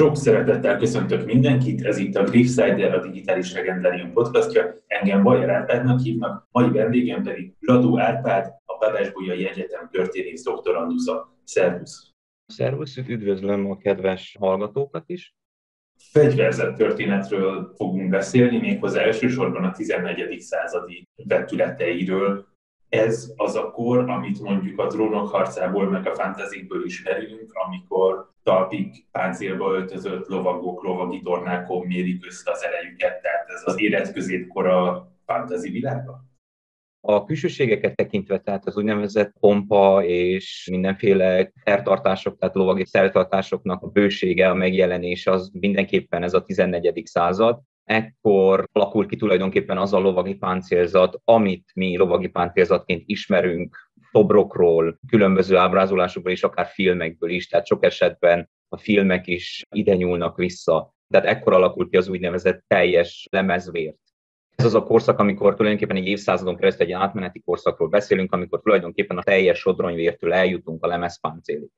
[0.00, 4.74] Sok szeretettel köszöntök mindenkit, ez itt a Griffsider, a Digitális Legendarium podcastja.
[4.86, 11.36] Engem Bajer Árpádnak hívnak, mai vendégem pedig Ladó Árpád, a Babásbolyai Egyetem történész doktorandusza.
[11.44, 12.12] Szervusz!
[12.46, 15.34] Szervusz, üdvözlöm a kedves hallgatókat is.
[16.12, 20.40] Fegyverzett történetről fogunk beszélni, méghozzá elsősorban a 14.
[20.40, 22.46] századi vetületeiről,
[22.88, 29.06] ez az a kor, amit mondjuk a drónok harcából, meg a fantazikből ismerünk, amikor talpig
[29.10, 35.70] páncélba öltözött lovagok, lovagi tornákon mérik össze az erejüket, tehát ez az élet középkora fantazi
[35.70, 36.24] világa?
[37.02, 44.50] A külsőségeket tekintve, tehát az úgynevezett pompa és mindenféle szertartások, tehát lovagi szertartásoknak a bősége,
[44.50, 47.02] a megjelenés az mindenképpen ez a 14.
[47.04, 47.60] század
[47.90, 55.56] ekkor alakult ki tulajdonképpen az a lovagi páncélzat, amit mi lovagi páncélzatként ismerünk szobrokról, különböző
[55.56, 60.94] ábrázolásokból és akár filmekből is, tehát sok esetben a filmek is ide nyúlnak vissza.
[61.08, 63.98] Tehát ekkor alakult ki az úgynevezett teljes lemezvért.
[64.56, 69.18] Ez az a korszak, amikor tulajdonképpen egy évszázadon keresztül egy átmeneti korszakról beszélünk, amikor tulajdonképpen
[69.18, 71.68] a teljes sodronyvértől eljutunk a lemezpáncélig.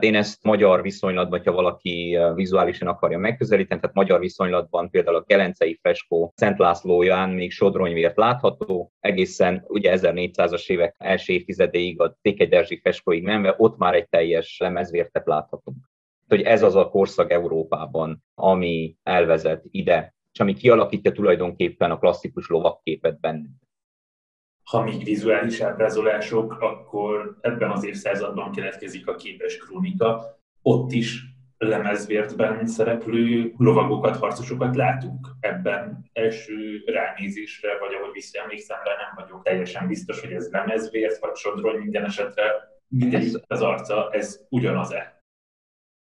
[0.00, 5.78] Én ezt magyar viszonylatban, ha valaki vizuálisan akarja megközelíteni, tehát magyar viszonylatban például a Gelencei
[5.82, 13.22] freskó Szent Lászlóján még sodronyvért látható, egészen ugye 1400-as évek első évtizedéig a Tékegyerzsi freskóig
[13.22, 15.76] menve, ott már egy teljes lemezvértet láthatunk.
[16.28, 22.48] Hogy ez az a korszak Európában, ami elvezet ide, és ami kialakítja tulajdonképpen a klasszikus
[22.48, 23.65] lovakképet bennünk
[24.70, 30.38] ha még vizuális ábrázolások, akkor ebben az évszázadban keletkezik a képes krónika.
[30.62, 31.22] Ott is
[31.58, 39.86] lemezvértben szereplő lovagokat, harcosokat látunk ebben első ránézésre, vagy ahogy visszaemlékszem rá, nem vagyok teljesen
[39.86, 42.42] biztos, hogy ez lemezvért, vagy sodrony minden esetre
[42.88, 45.22] minden az arca, ez ugyanaz-e?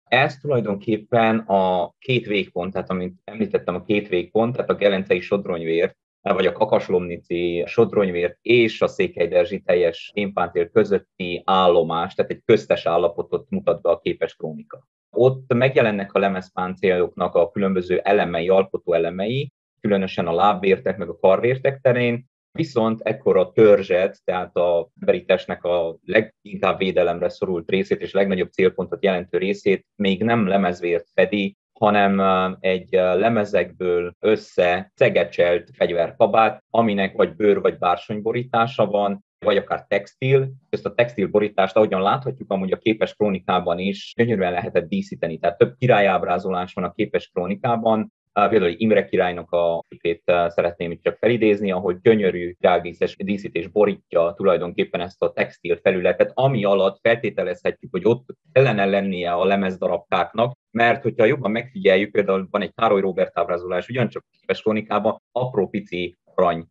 [0.03, 5.97] Ez tulajdonképpen a két végpont, tehát amit említettem, a két végpont, tehát a gelencei sodronyvért,
[6.33, 13.49] vagy a Kakaslomnici Sodronyvért és a Székelyderzsi teljes kémpántér közötti állomás, tehát egy köztes állapotot
[13.49, 14.87] mutat be a képes krónika.
[15.09, 19.51] Ott megjelennek a lemezpáncéloknak a különböző elemei, alkotó elemei,
[19.81, 25.25] különösen a lábvértek meg a karvértek terén, viszont ekkor a törzset, tehát a emberi
[25.61, 32.19] a leginkább védelemre szorult részét és legnagyobb célpontot jelentő részét még nem lemezvért fedi, hanem
[32.59, 40.51] egy lemezekből össze szegecselt fegyverkabát, aminek vagy bőr vagy bársony borítása van, vagy akár textil.
[40.69, 45.37] Ezt a textil borítást, ahogyan láthatjuk, amúgy a képes krónikában is gyönyörűen lehetett díszíteni.
[45.37, 48.13] Tehát több királyábrázolás van a képes krónikában,
[48.45, 55.01] Például Imre királynak a képét szeretném itt csak felidézni, ahogy gyönyörű rágízes díszítés borítja tulajdonképpen
[55.01, 61.25] ezt a textil felületet, ami alatt feltételezhetjük, hogy ott kellene lennie a lemezdarabkáknak, mert hogyha
[61.25, 66.65] jobban megfigyeljük, például van egy Károly Robert ábrázolás, ugyancsak képes krónikában apró pici arany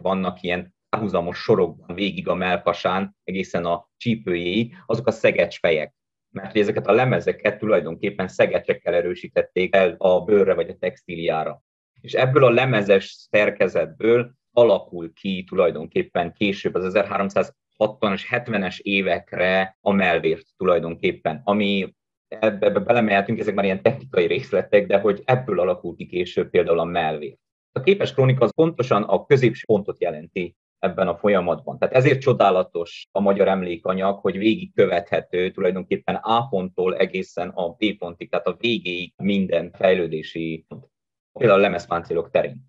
[0.00, 5.94] vannak ilyen párhuzamos sorokban végig a melkasán, egészen a csípőjéig, azok a szegecsfejek
[6.30, 11.62] mert ezeket a lemezeket tulajdonképpen szegecsekkel erősítették el a bőrre vagy a textíliára.
[12.00, 20.46] És ebből a lemezes szerkezetből alakul ki tulajdonképpen később az 1360-as, 70-es évekre a melvért
[20.56, 21.94] tulajdonképpen, ami
[22.28, 26.78] ebbe, ebbe belemeltünk, ezek már ilyen technikai részletek, de hogy ebből alakul ki később például
[26.78, 27.36] a melvér.
[27.72, 31.78] A képes krónika az pontosan a középső pontot jelenti ebben a folyamatban.
[31.78, 37.96] Tehát ezért csodálatos a magyar emlékanyag, hogy végig követhető tulajdonképpen A ponttól egészen a B
[37.98, 40.86] pontig, tehát a végéig minden fejlődési pont.
[41.32, 42.66] Például a lemezpáncélok terén.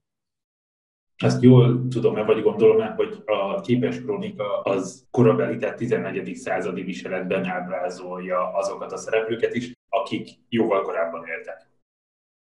[1.24, 6.36] Ezt jól tudom-e, vagy gondolom-e, hogy a képes krónika az korabeli, tehát 14.
[6.36, 11.68] századi viseletben ábrázolja azokat a szereplőket is, akik jóval korábban éltek.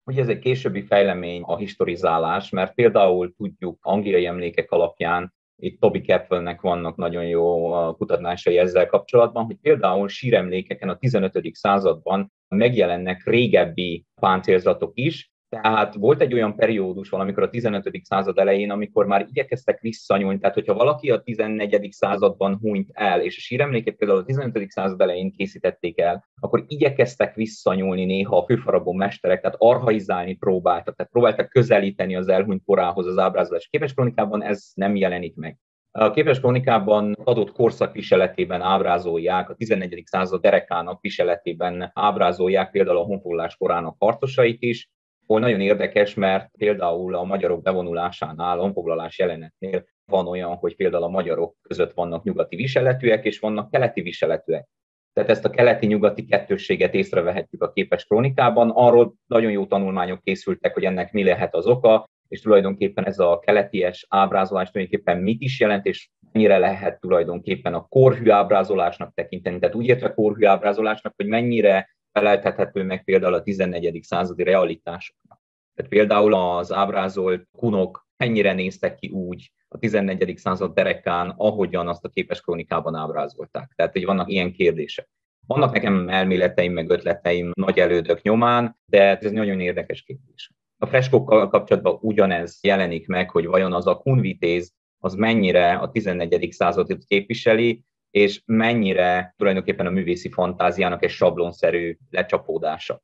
[0.03, 6.01] Ugye ez egy későbbi fejlemény a historizálás, mert például tudjuk angliai emlékek alapján, itt Toby
[6.01, 11.39] Capwellnek vannak nagyon jó kutatásai ezzel kapcsolatban, hogy például síremlékeken a 15.
[11.51, 17.89] században megjelennek régebbi páncélzatok is, tehát volt egy olyan periódus valamikor a 15.
[18.03, 21.91] század elején, amikor már igyekeztek visszanyúlni, tehát hogyha valaki a 14.
[21.91, 24.69] században hunyt el, és a síremléket például a 15.
[24.69, 31.11] század elején készítették el, akkor igyekeztek visszanyúlni néha a főfarabó mesterek, tehát arhaizálni próbáltak, tehát
[31.11, 33.67] próbáltak közelíteni az elhunyt korához az ábrázolás.
[33.67, 35.57] Képes kronikában ez nem jelenik meg.
[35.91, 40.03] A képes kronikában adott korszak viseletében ábrázolják, a 14.
[40.05, 44.89] század derekának viseletében ábrázolják például a honfoglalás korának harcosait is,
[45.27, 51.09] hol nagyon érdekes, mert például a magyarok bevonulásánál, honfoglalás jelenetnél van olyan, hogy például a
[51.09, 54.67] magyarok között vannak nyugati viseletűek, és vannak keleti viseletűek.
[55.13, 58.69] Tehát ezt a keleti-nyugati kettősséget észrevehetjük a képes krónikában.
[58.69, 63.39] Arról nagyon jó tanulmányok készültek, hogy ennek mi lehet az oka, és tulajdonképpen ez a
[63.39, 69.59] keleties ábrázolás tulajdonképpen mit is jelent, és mennyire lehet tulajdonképpen a korhű ábrázolásnak tekinteni.
[69.59, 73.99] Tehát úgy értve korhű ábrázolásnak, hogy mennyire feleltethető meg például a 14.
[74.03, 75.39] századi realitásoknak.
[75.75, 80.37] Tehát például az ábrázolt kunok mennyire néztek ki úgy a 14.
[80.37, 83.71] század derekán, ahogyan azt a képes krónikában ábrázolták.
[83.75, 85.09] Tehát, hogy vannak ilyen kérdések.
[85.47, 90.51] Vannak nekem elméleteim, meg ötleteim nagy elődök nyomán, de ez nagyon érdekes kérdés.
[90.77, 96.51] A freskókkal kapcsolatban ugyanez jelenik meg, hogy vajon az a kunvitéz az mennyire a 14.
[96.51, 103.01] századot képviseli, és mennyire tulajdonképpen a művészi fantáziának egy sablonszerű lecsapódása.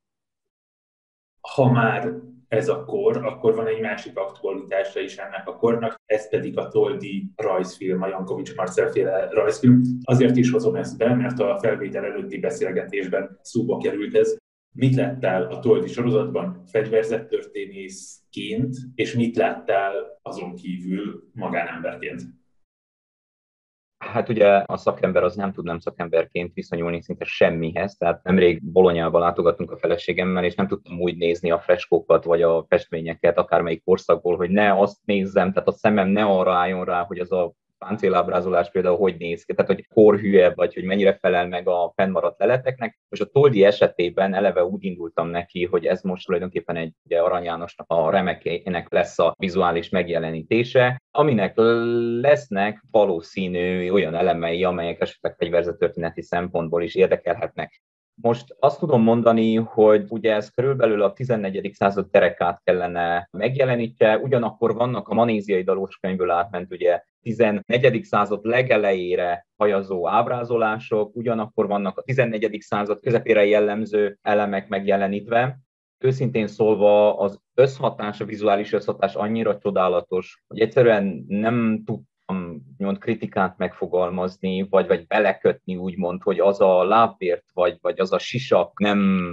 [1.41, 2.13] Ha már
[2.47, 6.67] ez a kor, akkor van egy másik aktualitása is ennek a kornak, ez pedig a
[6.67, 9.81] Toldi rajzfilm, a Jankovics Marcel féle rajzfilm.
[10.03, 14.37] Azért is hozom ezt be, mert a felvétel előtti beszélgetésben szóba került ez.
[14.75, 22.21] Mit láttál a Toldi sorozatban fegyverzettörténészként, és mit láttál azon kívül magánemberként?
[24.11, 29.19] Hát ugye a szakember az nem tud nem szakemberként viszonyulni szinte semmihez, tehát nemrég Bolonyába
[29.19, 34.35] látogattunk a feleségemmel, és nem tudtam úgy nézni a freskókat vagy a festményeket, akármelyik korszakból,
[34.35, 37.53] hogy ne azt nézzem, tehát a szemem ne arra álljon rá, hogy az a
[37.83, 42.39] páncélábrázolás például hogy néz ki, tehát hogy korhűe, vagy hogy mennyire felel meg a fennmaradt
[42.39, 42.99] leleteknek.
[43.09, 47.43] Most a Toldi esetében eleve úgy indultam neki, hogy ez most tulajdonképpen egy ugye Arany
[47.43, 51.53] Jánosnak a remekének lesz a vizuális megjelenítése, aminek
[52.21, 57.81] lesznek valószínű olyan elemei, amelyek esetleg fegyverzetörténeti szempontból is érdekelhetnek.
[58.21, 61.71] Most azt tudom mondani, hogy ugye ez körülbelül a 14.
[61.73, 68.03] század terekát kellene megjelenítse, ugyanakkor vannak a manéziai dalós könyvből átment ugye 14.
[68.03, 72.61] század legelejére hajazó ábrázolások, ugyanakkor vannak a 14.
[72.61, 75.59] század közepére jellemző elemek megjelenítve.
[75.97, 81.99] Őszintén szólva az összhatás, a vizuális összhatás annyira csodálatos, hogy egyszerűen nem tud
[82.77, 88.19] mond kritikát megfogalmazni, vagy, vagy belekötni úgymond, hogy az a lábvért, vagy, vagy az a
[88.19, 89.29] sisak nem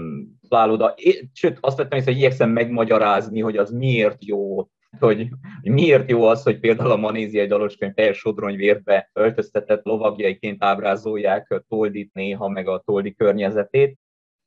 [0.48, 0.94] talál oda.
[1.32, 5.28] Sőt, azt vettem észre, hogy igyekszem megmagyarázni, hogy az miért jó, hogy
[5.62, 12.48] miért jó az, hogy például a manéziai daloskönyv teljes sodronyvértbe öltöztetett lovagjaiként ábrázolják Toldit néha,
[12.48, 13.98] meg a Toldi környezetét.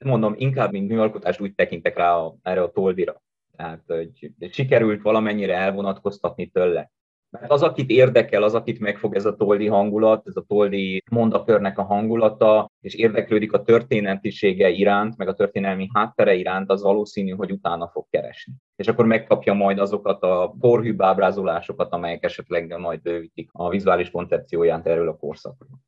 [0.05, 3.21] Mondom, inkább, mint műalkotást úgy tekintek rá a, erre a Toldira.
[3.57, 6.91] Tehát, hogy sikerült valamennyire elvonatkoztatni tőle.
[7.39, 11.77] Mert az, akit érdekel, az, akit megfog ez a toldi hangulat, ez a toldi mondakörnek
[11.77, 17.51] a hangulata, és érdeklődik a történetisége iránt, meg a történelmi háttere iránt, az valószínű, hogy
[17.51, 18.53] utána fog keresni.
[18.75, 24.87] És akkor megkapja majd azokat a porhűbb ábrázolásokat, amelyek esetleg majd bővítik a vizuális koncepcióját
[24.87, 25.79] erről a korszakról.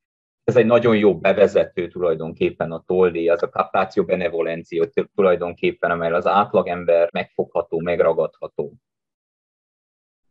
[0.44, 6.27] Ez egy nagyon jó bevezető tulajdonképpen a toldi, az a captatio benevolencio tulajdonképpen, amely az
[6.27, 8.74] átlagember megfogható, megragadható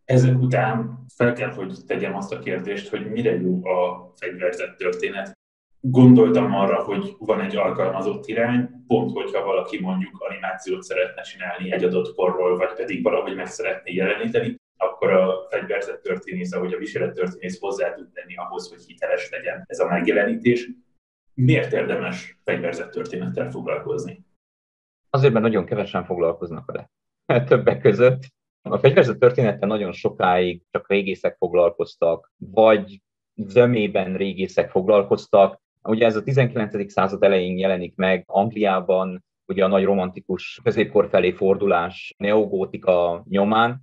[0.05, 5.33] ezek után fel kell, hogy tegyem azt a kérdést, hogy mire jó a fegyverzett történet.
[5.81, 11.85] Gondoltam arra, hogy van egy alkalmazott irány, pont hogyha valaki mondjuk animációt szeretne csinálni egy
[11.85, 17.21] adott korról, vagy pedig valahogy meg szeretné jeleníteni, akkor a fegyverzett történész, ahogy a viselet
[17.59, 20.69] hozzá tud tenni ahhoz, hogy hiteles legyen ez a megjelenítés.
[21.35, 24.25] Miért érdemes fegyverzett történettel foglalkozni?
[25.11, 26.90] Azért, mert nagyon kevesen foglalkoznak vele.
[27.49, 28.34] Többek között
[28.71, 33.00] a fegyverzet története nagyon sokáig csak régészek foglalkoztak, vagy
[33.35, 35.61] zömében régészek foglalkoztak.
[35.83, 36.92] Ugye ez a 19.
[36.92, 43.83] század elején jelenik meg Angliában, ugye a nagy romantikus középkor felé fordulás neogótika nyomán,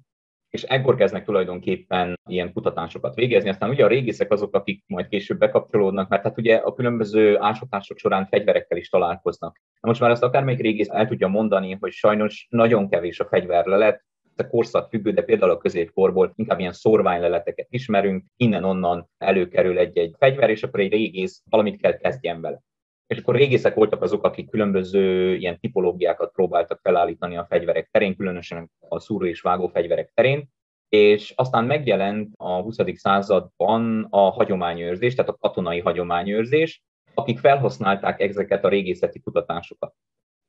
[0.50, 3.50] és ekkor kezdnek tulajdonképpen ilyen kutatásokat végezni.
[3.50, 7.98] Aztán ugye a régészek azok, akik majd később bekapcsolódnak, mert hát ugye a különböző ásatások
[7.98, 9.62] során fegyverekkel is találkoznak.
[9.82, 14.04] Na most már azt akármelyik régész el tudja mondani, hogy sajnos nagyon kevés a fegyverlelet,
[14.36, 20.50] a korszak függő, de például a középkorból inkább ilyen szorványleleteket ismerünk, innen-onnan előkerül egy-egy fegyver,
[20.50, 22.62] és akkor egy régész valamit kell kezdjen vele.
[23.08, 28.72] És akkor régészek voltak azok, akik különböző ilyen tipológiákat próbáltak felállítani a fegyverek terén, különösen
[28.80, 30.50] a szúró és vágó fegyverek terén,
[30.90, 32.78] és aztán megjelent a 20.
[32.94, 36.84] században a hagyományőrzés, tehát a katonai hagyományőrzés,
[37.14, 39.94] akik felhasználták ezeket a régészeti kutatásokat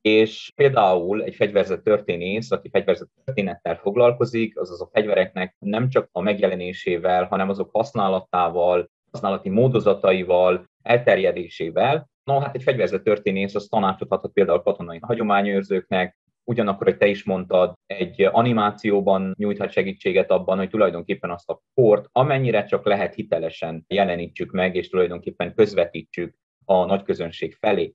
[0.02, 6.20] és például egy fegyverzett történész, aki fegyverzett történettel foglalkozik, azaz a fegyvereknek nem csak a
[6.20, 12.10] megjelenésével, hanem azok használatával, használati módozataival, elterjedésével.
[12.24, 17.24] No, hát egy fegyverzett történész az tanácsot adhat például katonai hagyományőrzőknek, ugyanakkor, hogy te is
[17.24, 23.84] mondtad, egy animációban nyújthat segítséget abban, hogy tulajdonképpen azt a kort amennyire csak lehet hitelesen
[23.88, 27.94] jelenítsük meg, és tulajdonképpen közvetítsük a nagy közönség felé.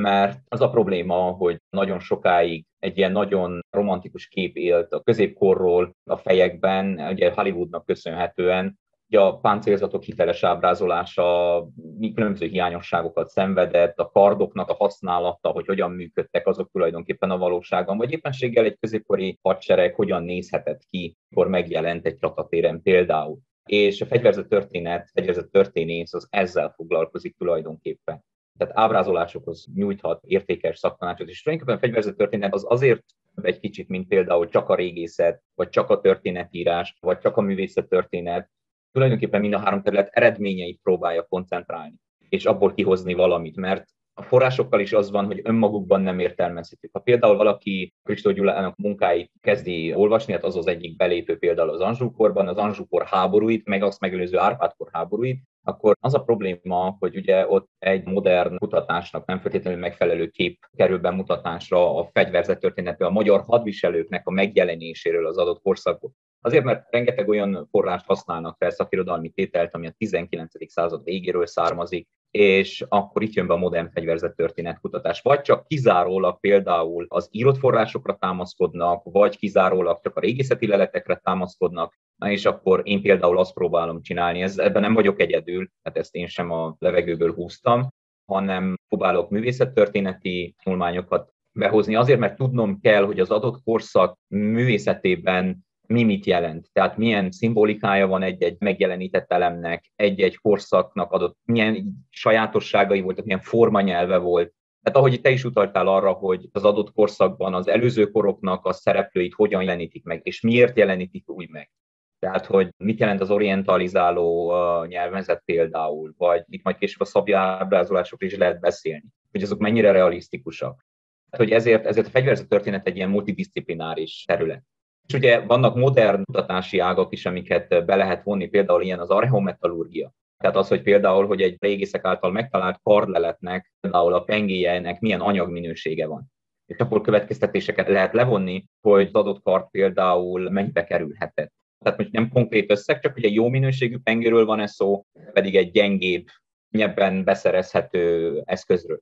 [0.00, 5.94] Mert az a probléma, hogy nagyon sokáig egy ilyen nagyon romantikus kép élt a középkorról
[6.04, 11.68] a fejekben, ugye Hollywoodnak köszönhetően, Ugye a páncélzatok hiteles ábrázolása
[12.14, 18.12] különböző hiányosságokat szenvedett, a kardoknak a használata, hogy hogyan működtek azok tulajdonképpen a valóságban, vagy
[18.12, 23.38] éppenséggel egy középkori hadsereg hogyan nézhetett ki, mikor megjelent egy csatatéren például.
[23.64, 28.24] És a fegyverzett történet, fegyverzett történész az ezzel foglalkozik tulajdonképpen
[28.58, 33.04] tehát ábrázolásokhoz nyújthat értékes szaktanácsot, és tulajdonképpen a fegyverzett történet az azért
[33.42, 37.88] egy kicsit, mint például csak a régészet, vagy csak a történetírás, vagy csak a művészet
[37.88, 38.50] történet,
[38.92, 41.94] tulajdonképpen mind a három terület eredményeit próbálja koncentrálni,
[42.28, 43.84] és abból kihozni valamit, mert
[44.18, 46.90] a forrásokkal is az van, hogy önmagukban nem értelmezhetők.
[46.92, 51.80] Ha például valaki Kristó Gyulának munkáit kezdi olvasni, hát az az egyik belépő például az
[51.80, 57.48] Anzsúkorban, az Anzsúkor háborúit, meg azt megelőző Árpádkor háborúit, akkor az a probléma, hogy ugye
[57.48, 63.40] ott egy modern kutatásnak nem feltétlenül megfelelő kép kerül bemutatásra a fegyverzet történetbe a magyar
[63.46, 66.14] hadviselőknek a megjelenéséről az adott korszakban.
[66.46, 70.52] Azért, mert rengeteg olyan forrást használnak fel szakirodalmi tételt, ami a 19.
[70.70, 75.20] század végéről származik, és akkor itt jön be a modern fegyverzet történetkutatás.
[75.20, 81.94] Vagy csak kizárólag például az írott forrásokra támaszkodnak, vagy kizárólag csak a régészeti leletekre támaszkodnak,
[82.16, 86.14] Na és akkor én például azt próbálom csinálni, ez, ebben nem vagyok egyedül, tehát ezt
[86.14, 87.88] én sem a levegőből húztam,
[88.32, 96.02] hanem próbálok művészettörténeti tanulmányokat behozni, azért, mert tudnom kell, hogy az adott korszak művészetében mi
[96.02, 96.68] mit jelent.
[96.72, 104.16] Tehát milyen szimbolikája van egy-egy megjelenített elemnek, egy-egy korszaknak adott, milyen sajátosságai voltak, milyen formanyelve
[104.16, 104.54] volt.
[104.82, 109.34] Tehát ahogy te is utaltál arra, hogy az adott korszakban az előző koroknak a szereplőit
[109.34, 111.70] hogyan jelenítik meg, és miért jelenítik úgy meg.
[112.18, 118.30] Tehát, hogy mit jelent az orientalizáló nyelvezet például, vagy itt majd később a szabi ábrázolásokról
[118.30, 120.86] is lehet beszélni, hogy azok mennyire realisztikusak.
[121.30, 124.62] Tehát, hogy ezért, ezért a fegyverzet történet egy ilyen multidisciplináris terület.
[125.06, 130.12] És ugye vannak modern kutatási ágak is, amiket be lehet vonni, például ilyen az archeometallurgia.
[130.38, 136.06] Tehát az, hogy például, hogy egy régészek által megtalált kardleletnek, például a pengéjeinek milyen anyagminősége
[136.06, 136.24] van.
[136.66, 141.52] És akkor következtetéseket lehet levonni, hogy az adott kard például mennyibe kerülhetett.
[141.84, 145.56] Tehát most nem konkrét összeg, csak hogy egy jó minőségű pengéről van ez szó, pedig
[145.56, 146.26] egy gyengébb,
[146.70, 149.00] nyebben beszerezhető eszközről.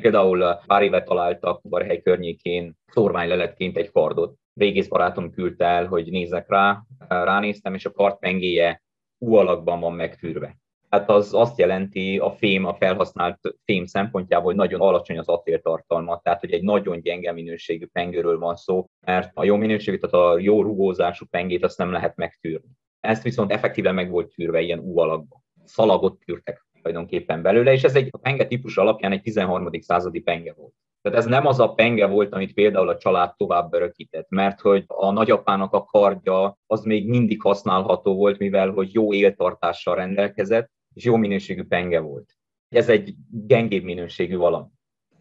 [0.00, 6.48] Például pár éve találtak Barhely környékén szórványleletként egy kardot, régész barátom küldte el, hogy nézek
[6.48, 8.82] rá, ránéztem, és a kart pengéje
[9.18, 10.56] U alakban van megtűrve.
[10.88, 16.20] Hát az azt jelenti a fém, a felhasznált fém szempontjából, hogy nagyon alacsony az acéltartalma,
[16.22, 20.38] tehát hogy egy nagyon gyenge minőségű pengőről van szó, mert a jó minőségű, tehát a
[20.38, 22.68] jó rugózású pengét azt nem lehet megtűrni.
[23.00, 25.44] Ezt viszont effektíven meg volt tűrve ilyen U alakban.
[25.64, 29.68] Szalagot tűrtek tulajdonképpen belőle, és ez egy a penge típus alapján egy 13.
[29.80, 30.74] századi penge volt.
[31.02, 34.84] Tehát ez nem az a penge volt, amit például a család tovább örökített, mert hogy
[34.86, 41.04] a nagyapának a kardja az még mindig használható volt, mivel hogy jó éltartással rendelkezett, és
[41.04, 42.36] jó minőségű penge volt.
[42.68, 43.14] Ez egy
[43.46, 44.68] gyengébb minőségű valami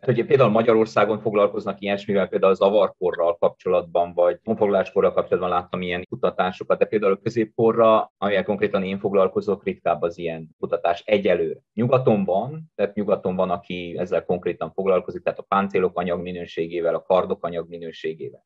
[0.02, 6.78] hogy például Magyarországon foglalkoznak ilyesmivel, például az avarkorral kapcsolatban, vagy honfoglaláskorral kapcsolatban láttam ilyen kutatásokat,
[6.78, 11.60] de például a középkorra, amivel konkrétan én foglalkozok, ritkább az ilyen kutatás egyelőre.
[11.74, 17.02] Nyugaton van, tehát nyugaton van, aki ezzel konkrétan foglalkozik, tehát a páncélok anyag minőségével, a
[17.02, 18.46] kardok anyag minőségével.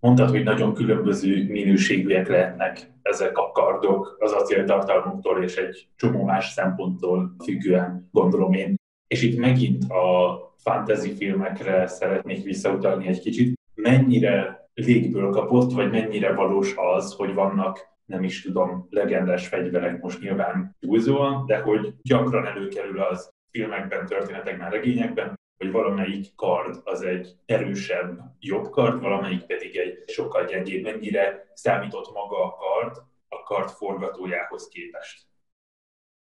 [0.00, 6.48] Mondtad, hogy nagyon különböző minőségűek lehetnek ezek a kardok az acéltartalmuktól és egy csomó más
[6.48, 8.82] szemponttól függően, gondolom én.
[9.14, 13.58] És itt megint a fantasy filmekre szeretnék visszautalni egy kicsit.
[13.74, 20.20] Mennyire légből kapott, vagy mennyire valós az, hogy vannak nem is tudom, legendás fegyverek most
[20.20, 27.36] nyilván túlzóan, de hogy gyakran előkerül az filmekben, történetekben, regényekben, hogy valamelyik kard az egy
[27.46, 30.82] erősebb, jobb kard, valamelyik pedig egy sokkal gyengébb.
[30.82, 32.96] Mennyire számított maga a kard
[33.28, 35.22] a kard forgatójához képest?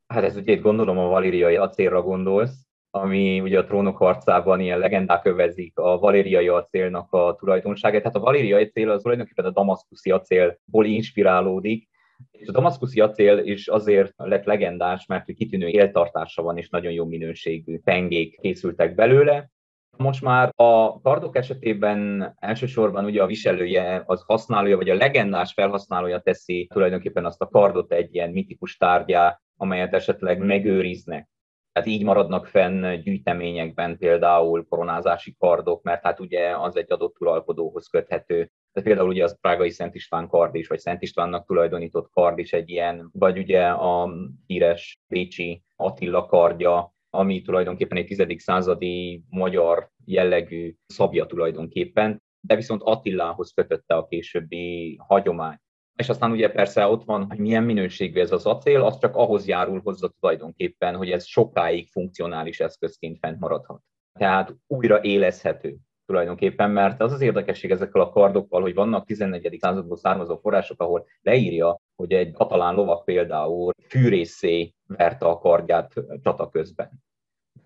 [0.07, 2.66] Hát ez ugye gondolom a valériai acélra gondolsz,
[3.01, 8.01] ami ugye a trónok harcában ilyen legendák övezik a valériai acélnak a tulajdonságát.
[8.01, 11.89] Tehát a valériai acél az tulajdonképpen a damaszkuszi acélból inspirálódik,
[12.31, 17.05] és a damaszkuszi acél is azért lett legendás, mert kitűnő éltartása van, és nagyon jó
[17.05, 19.51] minőségű pengék készültek belőle.
[19.97, 26.21] Most már a kardok esetében elsősorban ugye a viselője, az használója, vagy a legendás felhasználója
[26.21, 31.29] teszi tulajdonképpen azt a kardot egy ilyen mitikus tárgyá, amelyet esetleg megőriznek
[31.77, 37.87] tehát így maradnak fenn gyűjteményekben például koronázási kardok, mert hát ugye az egy adott uralkodóhoz
[37.87, 38.35] köthető.
[38.73, 42.53] Tehát például ugye az prágai Szent István kard is, vagy Szent Istvánnak tulajdonított kard is
[42.53, 44.11] egy ilyen, vagy ugye a
[44.47, 48.27] híres Bécsi Attila kardja, ami tulajdonképpen egy 10.
[48.37, 55.59] századi magyar jellegű szabja tulajdonképpen, de viszont Attilához kötötte a későbbi hagyomány.
[55.97, 59.47] És aztán ugye persze ott van, hogy milyen minőségű ez az acél, az csak ahhoz
[59.47, 63.83] járul hozzá tulajdonképpen, hogy ez sokáig funkcionális eszközként fent maradhat.
[64.19, 65.77] Tehát újra élezhető
[66.07, 69.57] tulajdonképpen, mert az az érdekesség ezekkel a kardokkal, hogy vannak 14.
[69.61, 76.49] századból származó források, ahol leírja, hogy egy katalán lovak például fűrészé verte a kardját csata
[76.49, 77.05] közben.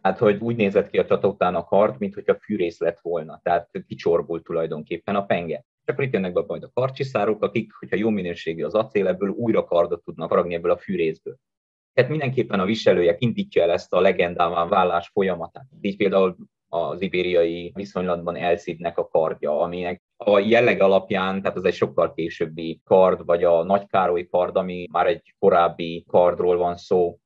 [0.03, 3.41] Hát, hogy úgy nézett ki a csata után a kard, mint hogyha fűrész lett volna,
[3.43, 5.65] tehát kicsorbult tulajdonképpen a penge.
[5.85, 9.29] És akkor itt jönnek be majd a karcsiszárok, akik, hogyha jó minőségű az acél, ebből
[9.29, 11.37] újra kardot tudnak faragni ebből a fűrészből.
[11.93, 15.67] Tehát mindenképpen a viselője indítja el ezt a legendává vállás folyamatát.
[15.81, 16.37] Így például
[16.69, 22.81] az ibériai viszonylatban Elszidnek a kardja, aminek a jelleg alapján, tehát az egy sokkal későbbi
[22.85, 23.87] kard, vagy a Nagy
[24.31, 27.19] kard, ami már egy korábbi kardról van szó,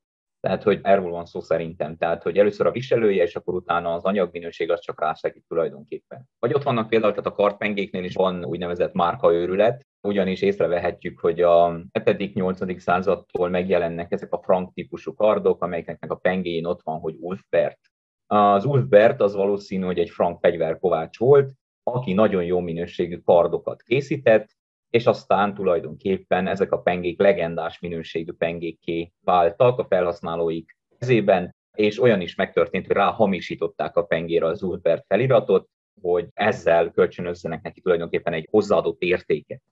[0.44, 1.96] tehát, hogy erről van szó szerintem.
[1.96, 6.28] Tehát, hogy először a viselője, és akkor utána az anyagminőség az csak rásegít tulajdonképpen.
[6.38, 11.70] Vagy ott vannak például, tehát a kartpengéknél is van úgynevezett márkaőrület, ugyanis észrevehetjük, hogy a
[11.92, 12.78] 7.-8.
[12.78, 17.80] századtól megjelennek ezek a frank típusú kardok, amelyeknek a pengéjén ott van, hogy Ulfbert.
[18.26, 24.48] Az Ulfbert az valószínű, hogy egy frank fegyverkovács volt, aki nagyon jó minőségű kardokat készített,
[24.94, 32.20] és aztán tulajdonképpen ezek a pengék legendás minőségű pengékké váltak a felhasználóik kezében, és olyan
[32.20, 35.68] is megtörtént, hogy ráhamisították a pengére az Ulbert feliratot,
[36.00, 39.62] hogy ezzel kölcsönözzenek neki tulajdonképpen egy hozzáadott értéket.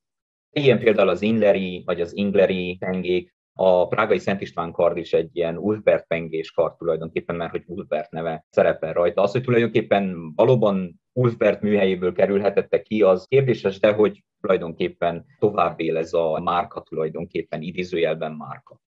[0.50, 5.36] Ilyen például az Inleri vagy az Ingleri pengék, a prágai Szent István kard is egy
[5.36, 9.22] ilyen Ulfbert pengés kard tulajdonképpen, mert hogy Ulfbert neve szerepel rajta.
[9.22, 15.96] Az, hogy tulajdonképpen valóban Ulfbert műhelyéből kerülhetette ki, az kérdéses, de hogy tulajdonképpen tovább él
[15.96, 18.80] ez a márka tulajdonképpen, idézőjelben márka.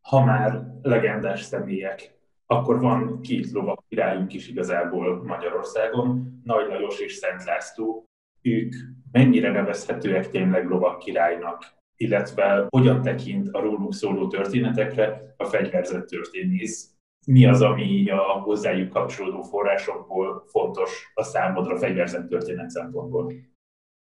[0.00, 2.14] Ha már legendás személyek,
[2.46, 8.04] akkor van két lovak királyunk is igazából Magyarországon, Nagy Lajos és Szent László.
[8.42, 8.74] Ők
[9.12, 16.90] mennyire nevezhetőek tényleg lovak királynak, illetve hogyan tekint a róluk szóló történetekre a fegyverzett történész,
[17.26, 23.32] mi az, ami a hozzájuk kapcsolódó forrásokból fontos a számodra fegyverzett történet szempontból?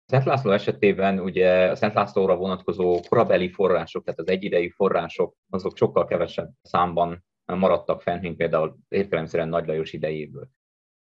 [0.07, 5.77] Szent László esetében ugye a Szent Lászlóra vonatkozó korabeli források, tehát az egyidejű források, azok
[5.77, 10.49] sokkal kevesebb számban maradtak fenn, mint például értelemszerűen Nagy Lajos idejéből.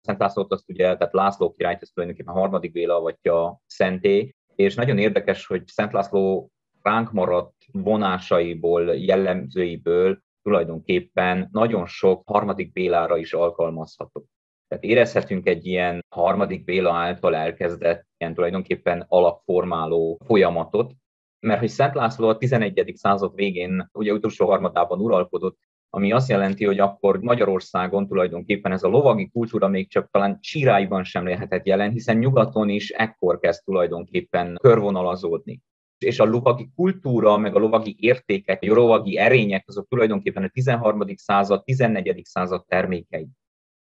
[0.01, 4.35] Szent Lászlót azt ugye, tehát László királyt, ez tulajdonképpen a harmadik Béla, vagy a Szenté,
[4.55, 6.51] és nagyon érdekes, hogy Szent László
[6.83, 14.27] ránk maradt vonásaiból, jellemzőiből tulajdonképpen nagyon sok harmadik Bélára is alkalmazható.
[14.69, 20.93] Tehát érezhetünk egy ilyen harmadik Béla által elkezdett, ilyen tulajdonképpen alapformáló folyamatot,
[21.41, 22.93] mert hogy Szent László a 11.
[22.95, 25.59] század végén, ugye utolsó harmadában uralkodott,
[25.91, 31.05] ami azt jelenti, hogy akkor Magyarországon tulajdonképpen ez a lovagi kultúra még csak talán síráiban
[31.05, 35.63] sem lehetett jelen, hiszen nyugaton is ekkor kezd tulajdonképpen körvonalazódni
[36.05, 41.03] és a lovagi kultúra, meg a lovagi értékek, a lovagi erények, azok tulajdonképpen a 13.
[41.15, 42.25] század, 14.
[42.25, 43.29] század termékei.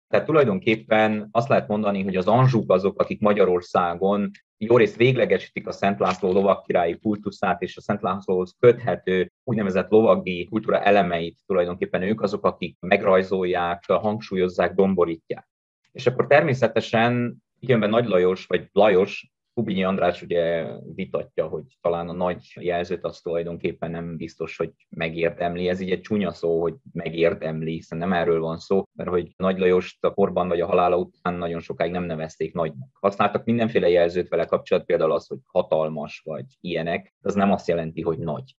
[0.08, 5.72] Tehát tulajdonképpen azt lehet mondani, hogy az anzsúk azok, akik Magyarországon jó részt véglegesítik a
[5.72, 12.22] Szent László lovakkirályi kultuszát és a Szent Lászlóhoz köthető úgynevezett lovagi kultúra elemeit tulajdonképpen ők
[12.22, 15.48] azok, akik megrajzolják, hangsúlyozzák, domborítják.
[15.92, 22.14] És akkor természetesen be Nagy Lajos, vagy Lajos, Kubinyi András ugye vitatja, hogy talán a
[22.14, 25.68] nagy jelzőt az tulajdonképpen nem biztos, hogy megérdemli.
[25.68, 29.60] Ez így egy csúnya szó, hogy megérdemli, hiszen nem erről van szó, mert hogy Nagy
[29.60, 32.90] Lajost a korban vagy a halála után nagyon sokáig nem nevezték nagynak.
[33.00, 38.02] Használtak mindenféle jelzőt vele kapcsolatban, például az, hogy hatalmas vagy ilyenek, az nem azt jelenti,
[38.02, 38.56] hogy nagy.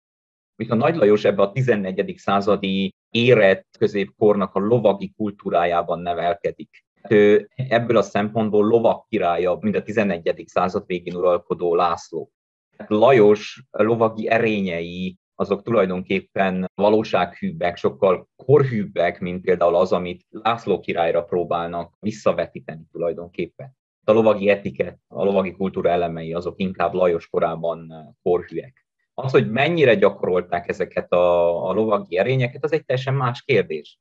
[0.56, 2.14] Viszont Nagy Lajos ebbe a 14.
[2.16, 9.82] századi érett középkornak a lovagi kultúrájában nevelkedik ő ebből a szempontból lovak királya, mint a
[9.82, 10.44] 11.
[10.46, 12.30] század végén uralkodó László.
[12.86, 21.96] Lajos lovagi erényei azok tulajdonképpen valósághűbbek, sokkal korhűbbek, mint például az, amit László királyra próbálnak
[22.00, 23.76] visszavetíteni tulajdonképpen.
[24.04, 27.92] A lovagi etiket, a lovagi kultúra elemei azok inkább Lajos korában
[28.22, 28.86] korhűek.
[29.14, 33.98] Az, hogy mennyire gyakorolták ezeket a, a lovagi erényeket, az egy teljesen más kérdés.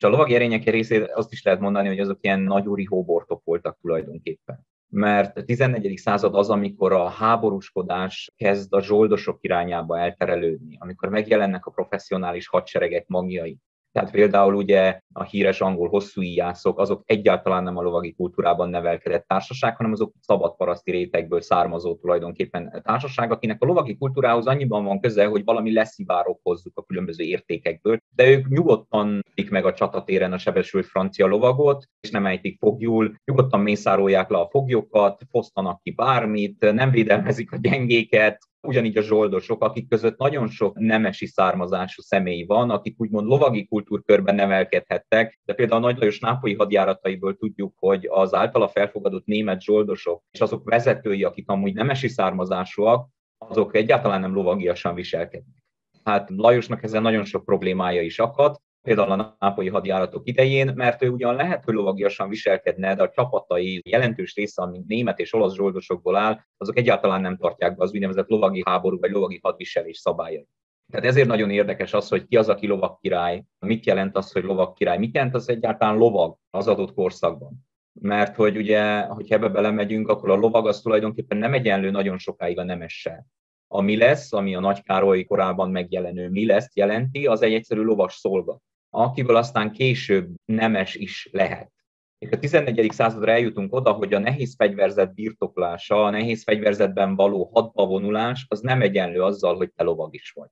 [0.00, 3.78] És a lovagi erények részét azt is lehet mondani, hogy azok ilyen nagyúri hóbortok voltak
[3.80, 4.66] tulajdonképpen.
[4.88, 5.96] Mert a 14.
[5.96, 13.06] század az, amikor a háborúskodás kezd a zsoldosok irányába elterelődni, amikor megjelennek a professzionális hadseregek
[13.06, 13.58] magjai,
[13.92, 19.26] Tehát például ugye a híres angol hosszú íjászok, azok egyáltalán nem a lovagi kultúrában nevelkedett
[19.26, 25.00] társaság, hanem azok szabad paraszti rétegből származó tulajdonképpen társaság, akinek a lovagi kultúrához annyiban van
[25.00, 30.32] köze, hogy valami leszivárok hozzuk a különböző értékekből, de ők nyugodtan dik meg a csatatéren
[30.32, 35.90] a sebesült francia lovagot, és nem ejtik fogjul, nyugodtan mészárolják le a foglyokat, fosztanak ki
[35.90, 42.44] bármit, nem védelmezik a gyengéket, Ugyanígy a zsoldosok, akik között nagyon sok nemesi származású személy
[42.44, 48.06] van, akik úgymond lovagi kultúrkörben nevelkedhettek, de például a Nagy Lajos nápolyi hadjárataiból tudjuk, hogy
[48.10, 54.34] az általa felfogadott német zsoldosok és azok vezetői, akik amúgy nemesi származásúak, azok egyáltalán nem
[54.34, 55.64] lovagiasan viselkednek.
[56.04, 61.08] Hát Lajosnak ezzel nagyon sok problémája is akadt, például a nápolyi hadjáratok idején, mert ő
[61.08, 66.16] ugyan lehet, hogy lovagiasan viselkedne, de a csapatai jelentős része, ami német és olasz zsoldosokból
[66.16, 70.48] áll, azok egyáltalán nem tartják be az úgynevezett lovagi háború vagy lovagi hadviselés szabályait.
[70.90, 74.98] Tehát ezért nagyon érdekes az, hogy ki az, aki lovagkirály, mit jelent az, hogy lovagkirály,
[74.98, 77.68] mit jelent az egyáltalán lovag az adott korszakban.
[78.00, 82.58] Mert hogy ugye, hogy ebbe belemegyünk, akkor a lovag az tulajdonképpen nem egyenlő nagyon sokáig
[82.58, 83.26] a nemessel.
[83.72, 87.80] A mi lesz, ami a Nagy Károly korában megjelenő mi lesz jelenti, az egy egyszerű
[87.80, 88.60] lovas szolga
[88.90, 91.72] akiből aztán később nemes is lehet.
[92.18, 92.90] És a 14.
[92.90, 98.60] századra eljutunk oda, hogy a nehéz fegyverzet birtoklása, a nehéz fegyverzetben való hadba vonulás, az
[98.60, 100.48] nem egyenlő azzal, hogy te lovag is vagy.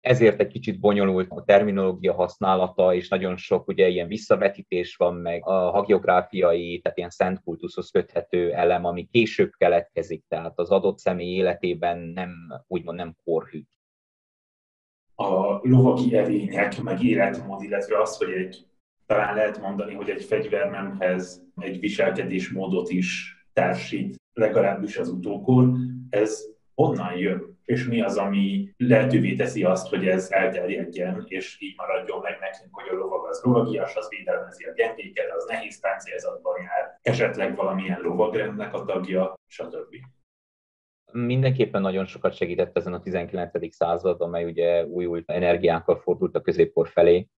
[0.00, 5.46] Ezért egy kicsit bonyolult a terminológia használata, és nagyon sok ugye ilyen visszavetítés van, meg
[5.46, 11.34] a hagiográfiai, tehát ilyen szent kultuszhoz köthető elem, ami később keletkezik, tehát az adott személy
[11.34, 12.30] életében nem,
[12.66, 13.62] úgymond nem korhű
[15.20, 18.66] a lovagi evények, meg életmód, illetve az, hogy egy,
[19.06, 25.70] talán lehet mondani, hogy egy fegyvernemhez egy viselkedésmódot is társít, legalábbis az utókor,
[26.10, 31.76] ez onnan jön, és mi az, ami lehetővé teszi azt, hogy ez elterjedjen, és így
[31.76, 36.54] maradjon meg nekünk, hogy a lovag az lovagias, az védelmezi a gyengéket, az nehéz páncélzatban
[36.62, 39.96] jár, esetleg valamilyen lovagrendnek a tagja, stb
[41.12, 43.74] mindenképpen nagyon sokat segített ezen a 19.
[43.74, 47.28] század, amely ugye újult energiákkal fordult a középkor felé,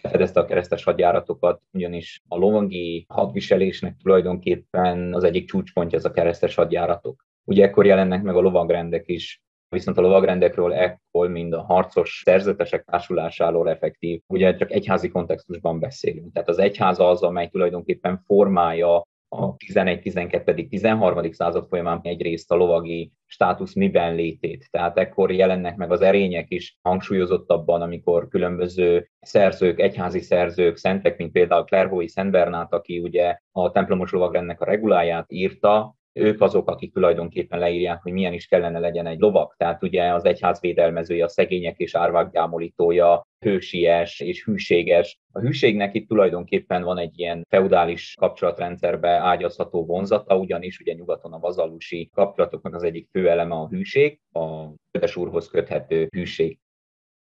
[0.00, 6.54] fedezte a keresztes hadjáratokat, ugyanis a lovagi hadviselésnek tulajdonképpen az egyik csúcspontja ez a keresztes
[6.54, 7.26] hadjáratok.
[7.44, 12.84] Ugye ekkor jelennek meg a lovagrendek is, viszont a lovagrendekről ekkor mind a harcos szerzetesek
[12.84, 16.32] társulásáról effektív, ugye csak egyházi kontextusban beszélünk.
[16.32, 19.02] Tehát az egyház az, amely tulajdonképpen formálja
[19.34, 21.32] a 11, 12, 13.
[21.32, 24.68] század folyamán egyrészt a lovagi státusz miben létét.
[24.70, 31.32] Tehát ekkor jelennek meg az erények is hangsúlyozottabban, amikor különböző szerzők, egyházi szerzők, szentek, mint
[31.32, 36.92] például Klerhói Szent Bernát, aki ugye a templomos lovagrendnek a reguláját írta, ők azok, akik
[36.92, 39.54] tulajdonképpen leírják, hogy milyen is kellene legyen egy lovak.
[39.56, 45.18] Tehát ugye az egyház védelmezője, a szegények és árvák gyámolítója, hősies és hűséges.
[45.32, 51.38] A hűségnek itt tulajdonképpen van egy ilyen feudális kapcsolatrendszerbe ágyazható vonzata, ugyanis ugye nyugaton a
[51.38, 56.58] vazallusi kapcsolatoknak az egyik fő eleme a hűség, a kötes úrhoz köthető hűség.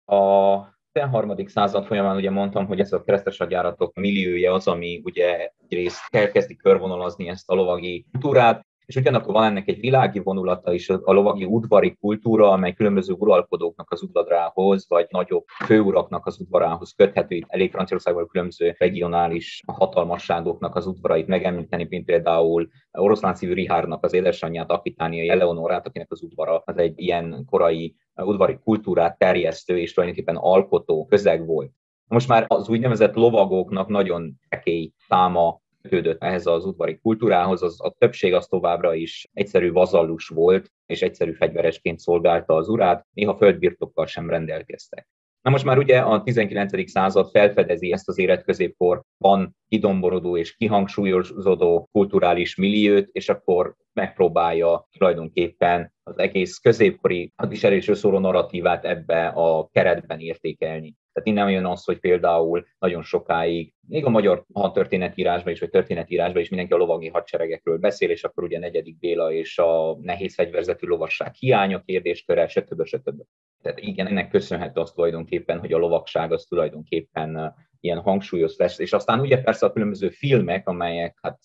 [0.06, 0.60] A
[0.92, 1.48] 13.
[1.48, 6.56] század folyamán ugye mondtam, hogy ez a keresztes agyáratok milliója az, ami ugye egyrészt elkezdi
[6.56, 11.46] körvonalazni ezt a lovagi kultúrát, és ugyanakkor van ennek egy világi vonulata is, a lovagi
[11.46, 17.36] udvari kultúra, amely különböző uralkodóknak az udvarához, vagy nagyobb főuraknak az udvarához köthető.
[17.36, 24.14] Itt elég Franciaországban különböző regionális hatalmasságoknak az udvarait megemlíteni, mint például oroszlán szívű Rihárnak az
[24.14, 30.36] édesanyját, Akitániai Eleonorát, akinek az udvara az egy ilyen korai udvari kultúrát terjesztő és tulajdonképpen
[30.36, 31.72] alkotó közeg volt.
[32.08, 37.96] Most már az úgynevezett lovagoknak nagyon ekély száma kötődött ehhez az udvari kultúrához, az, a
[37.98, 44.06] többség az továbbra is egyszerű vazallus volt, és egyszerű fegyveresként szolgálta az urát, néha földbirtokkal
[44.06, 45.08] sem rendelkeztek.
[45.42, 46.90] Na most már ugye a 19.
[46.90, 56.20] század felfedezi ezt az életközépkorban kidomborodó és kihangsúlyozódó kulturális milliót, és akkor megpróbálja tulajdonképpen az
[56.20, 60.96] egész középkori hadviselésről szóló narratívát ebbe a keretben értékelni.
[61.14, 66.42] Tehát innen jön az, hogy például nagyon sokáig, még a magyar hadtörténetírásban is, vagy történetírásban
[66.42, 70.88] is mindenki a lovagi hadseregekről beszél, és akkor ugye negyedik Béla és a nehéz fegyverzetű
[70.88, 72.86] lovasság hiánya kérdésköre, stb.
[72.86, 73.22] stb.
[73.62, 78.94] Tehát igen, ennek köszönhető az tulajdonképpen, hogy a lovagság az tulajdonképpen ilyen hangsúlyos lesz, és
[78.94, 81.40] aztán ugye persze a különböző filmek, amelyek hát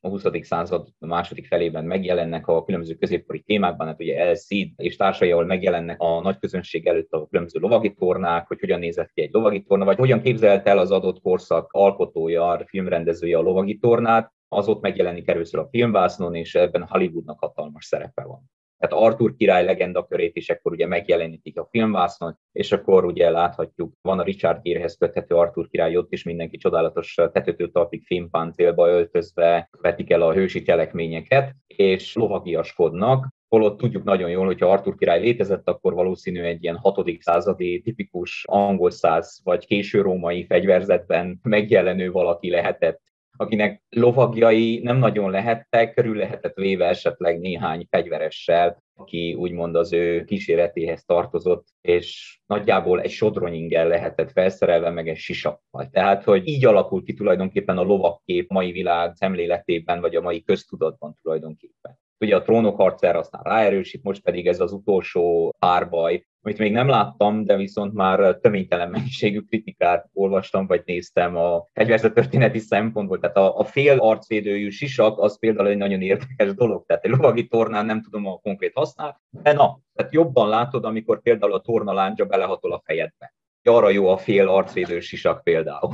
[0.00, 0.24] a 20.
[0.40, 5.44] század második felében megjelennek a különböző középkori témákban, hát ugye El Cid és társai, ahol
[5.44, 9.62] megjelennek a nagy közönség előtt a különböző lovagi tornák, hogy hogyan nézett ki egy lovagi
[9.62, 14.80] torna, vagy hogyan képzelt el az adott korszak alkotója, filmrendezője a lovagi tornát, az ott
[14.80, 18.50] megjelenik először a filmvásznon, és ebben Hollywoodnak hatalmas szerepe van.
[18.78, 24.18] Tehát Arthur király legendakörét is akkor ugye megjelenítik a filmvásznon, és akkor ugye láthatjuk, van
[24.18, 30.10] a Richard Gere-hez köthető Arthur király, ott is mindenki csodálatos tetőtől talpig fémpáncélba öltözve vetik
[30.10, 35.94] el a hősi cselekményeket, és lovagiaskodnak, holott tudjuk nagyon jól, hogyha Artur király létezett, akkor
[35.94, 37.10] valószínű egy ilyen 6.
[37.18, 43.00] századi tipikus angol száz vagy késő római fegyverzetben megjelenő valaki lehetett
[43.40, 50.24] akinek lovagjai nem nagyon lehettek, körül lehetett véve esetleg néhány fegyveressel, aki úgymond az ő
[50.24, 55.88] kíséretéhez tartozott, és nagyjából egy sodronyingel lehetett felszerelve, meg egy sisakkal.
[55.90, 61.18] Tehát, hogy így alakult ki tulajdonképpen a lovakkép mai világ szemléletében, vagy a mai köztudatban
[61.22, 61.98] tulajdonképpen.
[62.20, 66.88] Ugye a trónok harcára aztán ráerősít, most pedig ez az utolsó párbaj, amit még nem
[66.88, 71.66] láttam, de viszont már töménytelen mennyiségű kritikát olvastam, vagy néztem a
[72.12, 73.18] történeti szempontból.
[73.18, 76.84] Tehát a, a fél arcvédőjű sisak az például egy nagyon érdekes dolog.
[76.86, 81.22] Tehát egy lovagi tornán nem tudom a konkrét használ, de na, tehát jobban látod, amikor
[81.22, 83.34] például a torna láncsa belehatol a fejedbe.
[83.62, 85.90] Arra jó a fél arcvédő sisak például.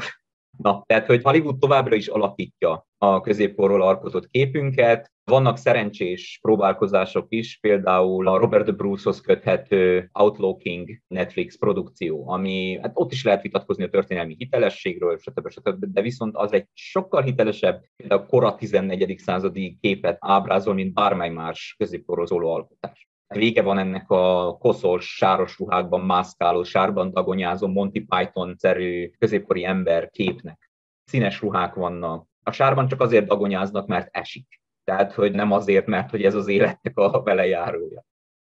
[0.57, 5.13] Na, tehát, hogy Hollywood továbbra is alakítja a középkorról alkotott képünket.
[5.25, 12.79] Vannak szerencsés próbálkozások is, például a Robert de Bruce-hoz köthető Outlaw King Netflix produkció, ami
[12.83, 15.51] hát ott is lehet vitatkozni a történelmi hitelességről, stb.
[15.51, 15.85] stb.
[15.85, 19.19] de viszont az egy sokkal hitelesebb, a kora 14.
[19.19, 25.59] századi képet ábrázol, mint bármely más középkorról szóló alkotás vége van ennek a koszos, sáros
[25.59, 30.71] ruhákban mászkáló, sárban dagonyázó Monty Python-szerű középkori ember képnek.
[31.05, 32.27] Színes ruhák vannak.
[32.43, 34.61] A sárban csak azért dagonyáznak, mert esik.
[34.85, 38.05] Tehát, hogy nem azért, mert hogy ez az életnek a velejárója.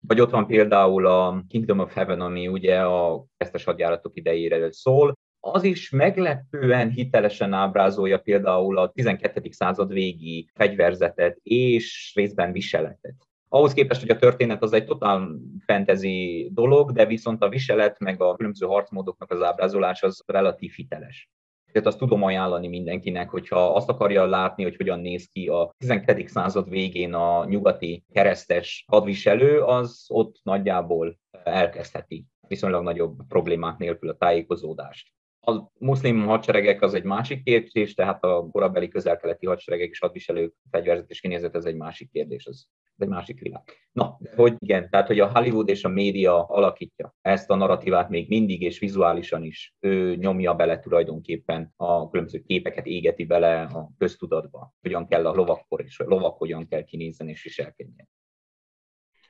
[0.06, 5.14] Vagy ott van például a Kingdom of Heaven, ami ugye a kezdes hadjáratok idejére szól,
[5.40, 9.50] az is meglepően hitelesen ábrázolja például a 12.
[9.50, 13.14] század végi fegyverzetet és részben viseletet.
[13.54, 18.22] Ahhoz képest, hogy a történet az egy totál fantasy dolog, de viszont a viselet meg
[18.22, 21.30] a különböző harcmódoknak az ábrázolás az relatív hiteles.
[21.72, 26.26] Tehát azt tudom ajánlani mindenkinek, hogyha azt akarja látni, hogy hogyan néz ki a 12.
[26.26, 34.16] század végén a nyugati keresztes hadviselő, az ott nagyjából elkezdheti viszonylag nagyobb problémák nélkül a
[34.16, 35.08] tájékozódást.
[35.40, 41.20] A muszlim hadseregek az egy másik kérdés, tehát a korabeli közel-keleti hadseregek és hadviselők fegyverzetes
[41.20, 43.62] kinézet, ez egy másik kérdés, az egy másik világ.
[43.92, 48.28] Na, hogy igen, tehát hogy a Hollywood és a média alakítja ezt a narratívát még
[48.28, 54.74] mindig, és vizuálisan is ő nyomja bele tulajdonképpen a különböző képeket, égeti bele a köztudatba,
[54.80, 58.08] hogyan kell a lovakkor, és a lovak hogyan kell kinézni és viselkedni.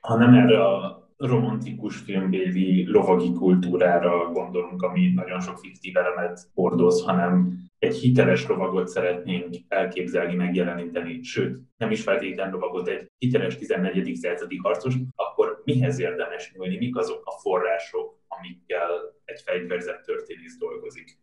[0.00, 7.05] Ha nem erre a romantikus filmbéli lovagi kultúrára gondolunk, ami nagyon sok fiktív elemet hordoz,
[7.05, 14.14] hanem egy hiteles lovagot szeretnénk elképzelni, megjeleníteni, sőt, nem is feltétlen lovagot, egy hiteles 14.
[14.14, 18.90] századi harcos, akkor mihez érdemes nyúlni, mik azok a források, amikkel
[19.24, 21.22] egy fegyverzett történész dolgozik?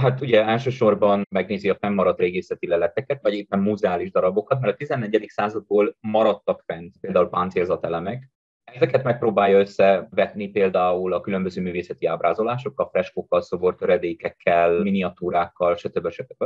[0.00, 5.24] Hát ugye elsősorban megnézi a fennmaradt régészeti leleteket, vagy éppen muzeális darabokat, mert a 14.
[5.28, 8.30] századból maradtak fent például páncélzatelemek,
[8.72, 16.10] Ezeket megpróbálja összevetni például a különböző művészeti ábrázolásokkal, freskókkal, szobortöredékekkel, miniatúrákkal, stb.
[16.10, 16.44] stb.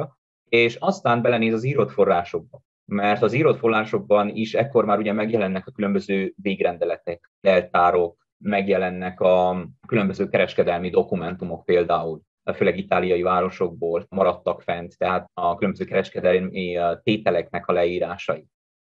[0.49, 2.61] És aztán belenéz az írott forrásokba.
[2.85, 9.67] Mert az írott forrásokban is ekkor már ugye megjelennek a különböző végrendeletek, leltárok, megjelennek a
[9.87, 12.21] különböző kereskedelmi dokumentumok például
[12.55, 18.47] főleg itáliai városokból maradtak fent, tehát a különböző kereskedelmi tételeknek a leírásai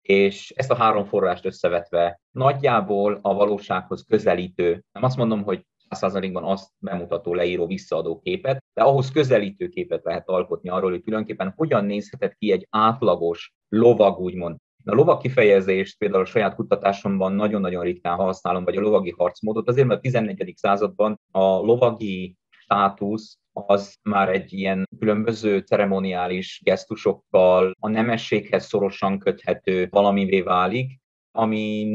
[0.08, 6.44] és ezt a három forrást összevetve nagyjából a valósághoz közelítő, nem azt mondom, hogy 100%-ban
[6.44, 11.86] azt bemutató, leíró, visszaadó képet, de ahhoz közelítő képet lehet alkotni arról, hogy tulajdonképpen hogyan
[11.86, 14.58] nézhetett ki egy átlagos lovag, úgymond.
[14.84, 19.88] A lovag kifejezést például a saját kutatásomban nagyon-nagyon ritkán használom, vagy a lovagi harcmódot, azért
[19.88, 20.54] mert a 14.
[20.56, 23.38] században a lovagi státusz
[23.68, 31.00] az már egy ilyen különböző ceremoniális gesztusokkal a nemességhez szorosan köthető valamivé válik,
[31.32, 31.88] ami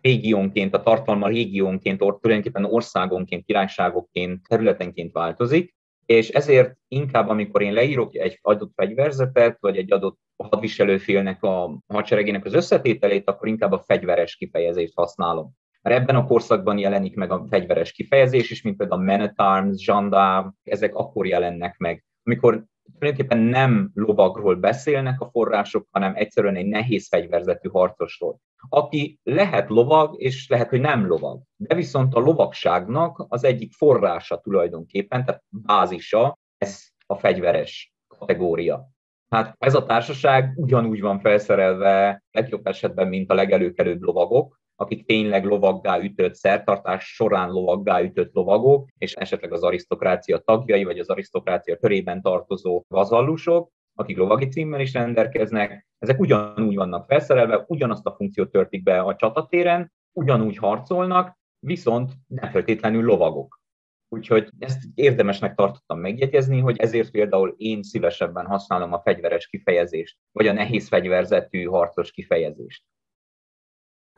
[0.00, 5.74] régiónként, a tartalma régiónként, or, tulajdonképpen országonként, királyságoként, területenként változik,
[6.06, 12.44] és ezért inkább, amikor én leírok egy adott fegyverzetet, vagy egy adott hadviselőfélnek a hadseregének
[12.44, 15.52] az összetételét, akkor inkább a fegyveres kifejezést használom.
[15.84, 19.32] Mert ebben a korszakban jelenik meg a fegyveres kifejezés is, mint például a men at
[19.36, 22.04] arms, gendarme, ezek akkor jelennek meg.
[22.22, 22.64] Amikor
[22.98, 30.20] tulajdonképpen nem lovagról beszélnek a források, hanem egyszerűen egy nehéz fegyverzetű harcosról, aki lehet lovag,
[30.20, 31.42] és lehet, hogy nem lovag.
[31.56, 38.88] De viszont a lovagságnak az egyik forrása tulajdonképpen, tehát bázisa, ez a fegyveres kategória.
[39.28, 45.44] Hát ez a társaság ugyanúgy van felszerelve legjobb esetben, mint a legelőkelőbb lovagok, akik tényleg
[45.44, 51.76] lovaggá ütött szertartás során lovaggá ütött lovagok, és esetleg az arisztokrácia tagjai, vagy az arisztokrácia
[51.76, 58.50] körében tartozó vazallusok, akik lovagi címmel is rendelkeznek, ezek ugyanúgy vannak felszerelve, ugyanazt a funkciót
[58.50, 63.62] törtik be a csatatéren, ugyanúgy harcolnak, viszont nem feltétlenül lovagok.
[64.08, 70.46] Úgyhogy ezt érdemesnek tartottam megjegyezni, hogy ezért például én szívesebben használom a fegyveres kifejezést, vagy
[70.46, 72.82] a nehéz fegyverzetű harcos kifejezést.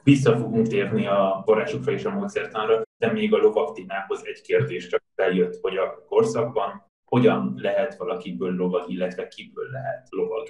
[0.06, 5.02] Vissza fogunk térni a forrásokra és a módszertanra, de még a lovaktinához egy kérdés csak
[5.14, 10.46] feljött, hogy a korszakban hogyan lehet valakiből lovag, illetve kiből lehet lovag.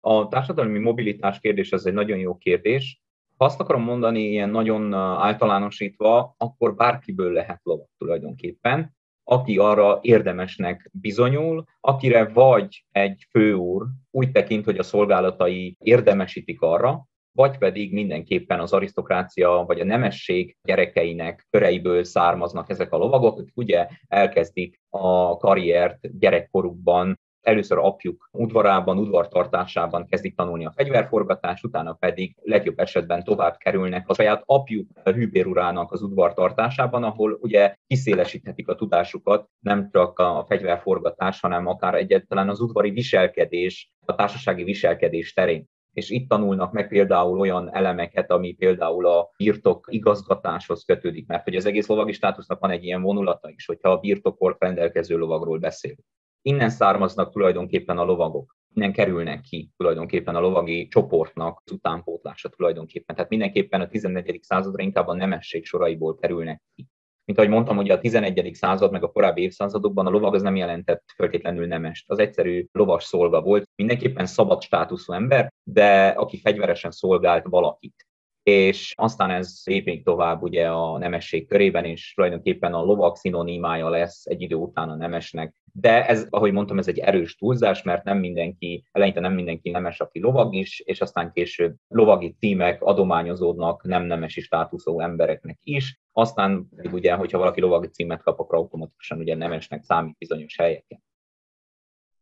[0.00, 3.02] A társadalmi mobilitás kérdés ez egy nagyon jó kérdés.
[3.36, 10.90] Ha azt akarom mondani ilyen nagyon általánosítva, akkor bárkiből lehet lovag tulajdonképpen, aki arra érdemesnek
[10.92, 18.60] bizonyul, akire vagy egy főúr úgy tekint, hogy a szolgálatai érdemesítik arra, vagy pedig mindenképpen
[18.60, 25.36] az arisztokrácia vagy a nemesség gyerekeinek köreiből származnak ezek a lovagok, akik ugye elkezdik a
[25.36, 27.20] karriert gyerekkorukban.
[27.40, 34.14] Először apjuk udvarában, udvartartásában kezdik tanulni a fegyverforgatást, utána pedig legjobb esetben tovább kerülnek a
[34.14, 41.66] saját apjuk hűbérurának az udvartartásában, ahol ugye kiszélesíthetik a tudásukat, nem csak a fegyverforgatás, hanem
[41.66, 47.74] akár egyáltalán az udvari viselkedés, a társasági viselkedés terén és itt tanulnak meg például olyan
[47.74, 52.84] elemeket, ami például a birtok igazgatáshoz kötődik, mert hogy az egész lovagi státusznak van egy
[52.84, 55.94] ilyen vonulata is, hogyha a birtokol rendelkező lovagról beszél.
[56.42, 63.14] Innen származnak tulajdonképpen a lovagok innen kerülnek ki tulajdonképpen a lovagi csoportnak az utánpótlása tulajdonképpen.
[63.14, 64.38] Tehát mindenképpen a 14.
[64.42, 66.88] századra inkább a nemesség soraiból kerülnek ki
[67.30, 68.50] mint ahogy mondtam, hogy a 11.
[68.54, 72.10] század meg a korábbi évszázadokban a lovag az nem jelentett feltétlenül nemest.
[72.10, 78.06] Az egyszerű lovas szolga volt, mindenképpen szabad státuszú ember, de aki fegyveresen szolgált valakit
[78.50, 84.26] és aztán ez lépünk tovább ugye a nemesség körében, és tulajdonképpen a lovak szinonimája lesz
[84.26, 85.54] egy idő után a nemesnek.
[85.72, 90.00] De ez, ahogy mondtam, ez egy erős túlzás, mert nem mindenki, eleinte nem mindenki nemes,
[90.00, 96.00] aki lovag is, és aztán később lovagi címek adományozódnak nem nemesi státuszú embereknek is.
[96.12, 101.02] Aztán ugye, hogyha valaki lovagi címet kap, akkor automatikusan ugye nemesnek számít bizonyos helyeken.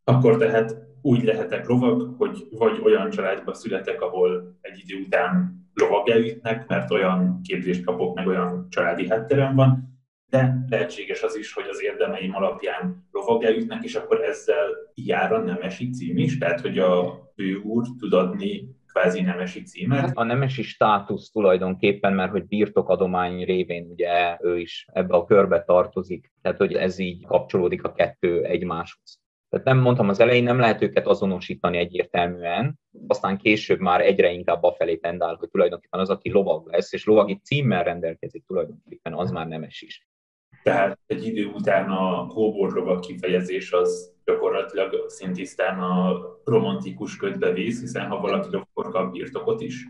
[0.08, 6.08] Akkor tehát úgy lehetek lovag, hogy vagy olyan családba születek, ahol egy idő után lovag
[6.08, 9.98] elütnek, mert olyan képzést kapok, meg olyan családi hátterem van,
[10.30, 15.38] de lehetséges az is, hogy az érdemeim alapján lovag elütnek, és akkor ezzel jár a
[15.38, 17.18] nemesi cím is, tehát hogy a
[17.62, 20.00] úr tud adni kvázi nemesi címet.
[20.00, 25.62] Hát a nemesi státusz tulajdonképpen, mert hogy birtokadomány révén ugye ő is ebbe a körbe
[25.62, 29.20] tartozik, tehát hogy ez így kapcsolódik a kettő egymáshoz.
[29.48, 34.62] Tehát nem mondtam az elején, nem lehet őket azonosítani egyértelműen, aztán később már egyre inkább
[34.62, 39.46] afelé tendál, hogy tulajdonképpen az, aki lovag lesz, és lovagi címmel rendelkezik tulajdonképpen, az már
[39.46, 40.08] nemes is.
[40.62, 48.06] Tehát egy idő után a lovag kifejezés az gyakorlatilag szintisztán a romantikus ködbe vész, hiszen
[48.06, 49.86] ha valaki akkor kap birtokot is.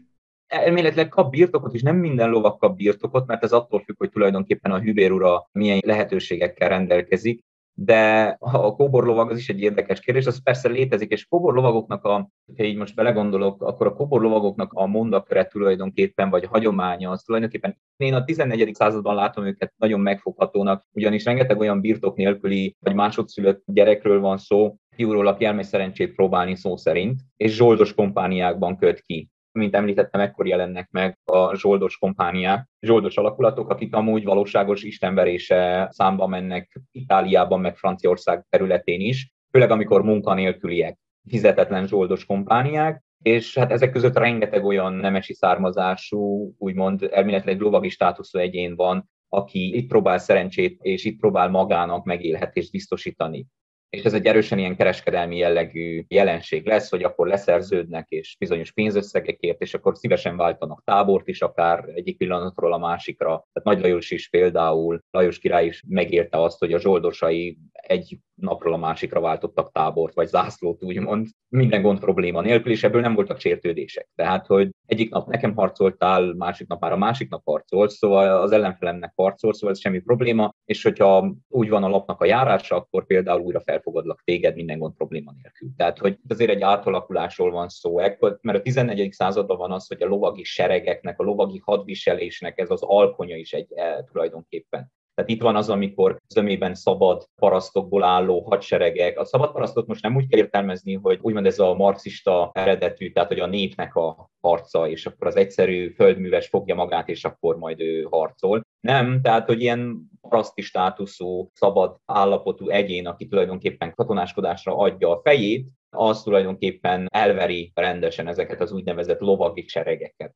[0.46, 4.72] Elméletileg kap birtokot is, nem minden lovak kap birtokot, mert ez attól függ, hogy tulajdonképpen
[4.72, 7.44] a hübérura milyen lehetőségekkel rendelkezik
[7.80, 12.62] de a kóborlovag az is egy érdekes kérdés, az persze létezik, és kóborlovagoknak, a, ha
[12.64, 18.24] így most belegondolok, akkor a kóborlovagoknak a mondaköre tulajdonképpen, vagy hagyománya, az tulajdonképpen én a
[18.24, 18.74] 14.
[18.74, 24.76] században látom őket nagyon megfoghatónak, ugyanis rengeteg olyan birtok nélküli, vagy másodszülött gyerekről van szó,
[24.96, 30.46] fiúról, aki elmegy szerencsét próbálni szó szerint, és zsoldos kompániákban köt ki mint említettem, ekkor
[30.46, 37.76] jelennek meg a zsoldos kompániák, zsoldos alakulatok, akik amúgy valóságos istenverése számba mennek Itáliában, meg
[37.76, 44.92] Franciaország területén is, főleg amikor munkanélküliek, fizetetlen zsoldos kompániák, és hát ezek között rengeteg olyan
[44.92, 51.48] nemesi származású, úgymond elméletileg lovagi státuszú egyén van, aki itt próbál szerencsét, és itt próbál
[51.48, 53.46] magának megélhetést biztosítani
[53.90, 59.60] és ez egy erősen ilyen kereskedelmi jellegű jelenség lesz, hogy akkor leszerződnek és bizonyos pénzösszegekért,
[59.60, 63.26] és akkor szívesen váltanak tábort is, akár egyik pillanatról a másikra.
[63.26, 68.72] Tehát Nagy Lajos is például, Lajos király is megérte azt, hogy a zsoldosai egy napról
[68.72, 73.40] a másikra váltottak tábort, vagy zászlót, úgymond, minden gond probléma nélkül, és ebből nem voltak
[73.40, 74.08] sértődések.
[74.14, 78.52] Tehát, hogy egyik nap nekem harcoltál, másik nap már a másik nap harcolsz, szóval az
[78.52, 83.06] ellenfelemnek harcol, szóval ez semmi probléma, és hogyha úgy van a lapnak a járása, akkor
[83.06, 85.68] például újra felfogadlak téged minden gond probléma nélkül.
[85.76, 89.12] Tehát, hogy azért egy átalakulásról van szó, ekkor, mert a 14.
[89.12, 93.72] században van az, hogy a lovagi seregeknek, a lovagi hadviselésnek ez az alkonya is egy
[93.74, 94.92] e, tulajdonképpen.
[95.18, 99.18] Tehát itt van az, amikor zömében szabad parasztokból álló hadseregek.
[99.18, 103.28] A szabad parasztot most nem úgy kell értelmezni, hogy úgymond ez a marxista eredetű, tehát
[103.28, 107.80] hogy a népnek a harca, és akkor az egyszerű földműves fogja magát, és akkor majd
[107.80, 108.62] ő harcol.
[108.80, 115.68] Nem, tehát hogy ilyen paraszti státuszú, szabad állapotú egyén, aki tulajdonképpen katonáskodásra adja a fejét,
[115.90, 120.34] az tulajdonképpen elveri rendesen ezeket az úgynevezett lovagi seregeket.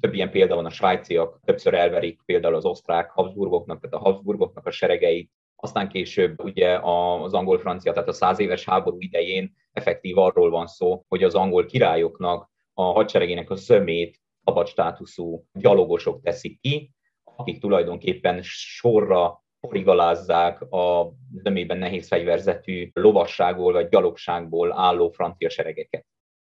[0.00, 4.66] Több ilyen példa van a svájciak, többször elverik például az osztrák Habsburgoknak, tehát a Habsburgoknak
[4.66, 10.50] a seregeit, aztán később ugye az angol-francia, tehát a száz éves háború idején effektív arról
[10.50, 16.90] van szó, hogy az angol királyoknak a hadseregének a zömét szabad státuszú gyalogosok teszik ki,
[17.36, 26.06] akik tulajdonképpen sorra porigalázzák a zömében nehéz fegyverzetű lovasságból vagy gyalogságból álló francia seregeket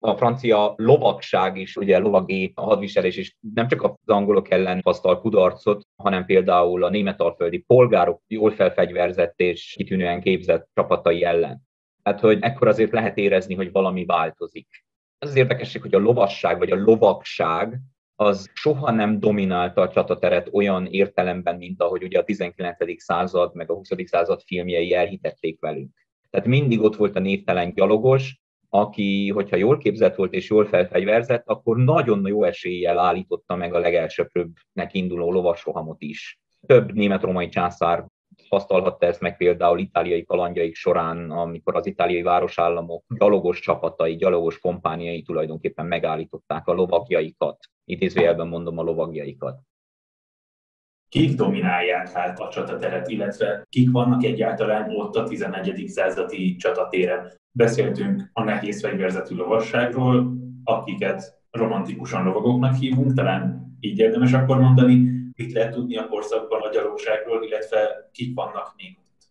[0.07, 5.87] a francia lovagság is, ugye lovagi hadviselés is nem csak az angolok ellen hasztal kudarcot,
[5.97, 11.63] hanem például a németalföldi polgárok jól felfegyverzett és kitűnően képzett csapatai ellen.
[12.03, 14.69] Tehát, hogy ekkor azért lehet érezni, hogy valami változik.
[15.19, 17.81] Ez az érdekesség, hogy a lovasság vagy a lovagság
[18.17, 22.77] az soha nem dominálta a csatateret olyan értelemben, mint ahogy ugye a 19.
[23.03, 23.89] század meg a 20.
[24.05, 25.91] század filmjei elhitették velünk.
[26.31, 28.43] Tehát mindig ott volt a névtelen gyalogos,
[28.75, 33.79] aki, hogyha jól képzett volt és jól felfegyverzett, akkor nagyon jó eséllyel állította meg a
[33.79, 36.41] legelsőbbnek induló lovasrohamot is.
[36.67, 38.07] Több német-romai császár
[38.37, 45.23] tapasztalhatta ezt meg például itáliai kalandjaik során, amikor az itáliai városállamok gyalogos csapatai, gyalogos kompániai
[45.23, 47.59] tulajdonképpen megállították a lovagjaikat.
[47.85, 49.59] Idézőjelben mondom a lovagjaikat.
[51.15, 55.87] Kik dominálják hát a csatateret, illetve kik vannak egyáltalán ott a 11.
[55.87, 57.33] századi csatatéren?
[57.53, 60.33] Beszéltünk a nehéz fegyverzetű lovasságról,
[60.65, 65.11] akiket romantikusan lovagoknak hívunk, talán így érdemes akkor mondani.
[65.37, 69.23] Mit lehet tudni a korszakban a gyalogságról, illetve kik vannak még ott?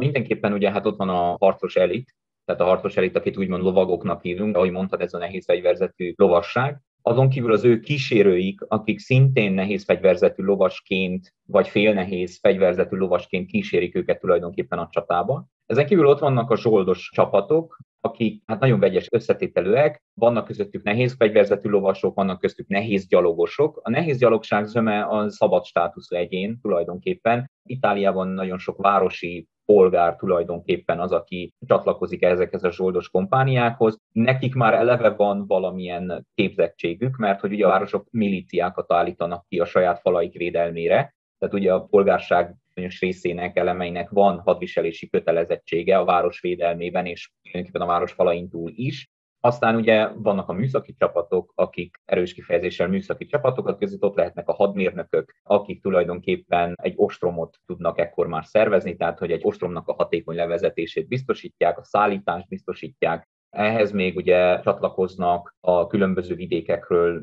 [0.00, 4.22] Mindenképpen ugye hát ott van a harcos elit, tehát a harcos elit, akit úgymond lovagoknak
[4.22, 6.80] hívunk, ahogy mondtad, ez a nehéz fegyverzetű lovasság.
[7.02, 13.94] Azon kívül az ő kísérőik, akik szintén nehéz fegyverzetű lovasként, vagy félnehéz fegyverzetű lovasként kísérik
[13.94, 15.46] őket tulajdonképpen a csatába.
[15.66, 21.14] Ezen kívül ott vannak a zsoldos csapatok, akik hát nagyon vegyes összetételűek, vannak közöttük nehéz
[21.18, 23.80] fegyverzetű lovasok, vannak köztük nehéz gyalogosok.
[23.82, 27.49] A nehéz gyalogság zöme a szabad státuszú egyén tulajdonképpen.
[27.64, 33.98] Itáliában nagyon sok városi polgár tulajdonképpen az, aki csatlakozik ezekhez a zsoldos kompániákhoz.
[34.12, 39.64] Nekik már eleve van valamilyen képzettségük, mert hogy ugye a városok milíciákat állítanak ki a
[39.64, 46.40] saját falaik védelmére, tehát ugye a polgárság bizonyos részének, elemeinek van hadviselési kötelezettsége a város
[46.40, 49.10] védelmében és tulajdonképpen a város falain túl is.
[49.42, 54.52] Aztán ugye vannak a műszaki csapatok, akik erős kifejezéssel műszaki csapatokat között ott lehetnek a
[54.52, 60.36] hadmérnökök, akik tulajdonképpen egy ostromot tudnak ekkor már szervezni, tehát hogy egy ostromnak a hatékony
[60.36, 67.22] levezetését biztosítják, a szállítást biztosítják, ehhez még ugye csatlakoznak a különböző vidékekről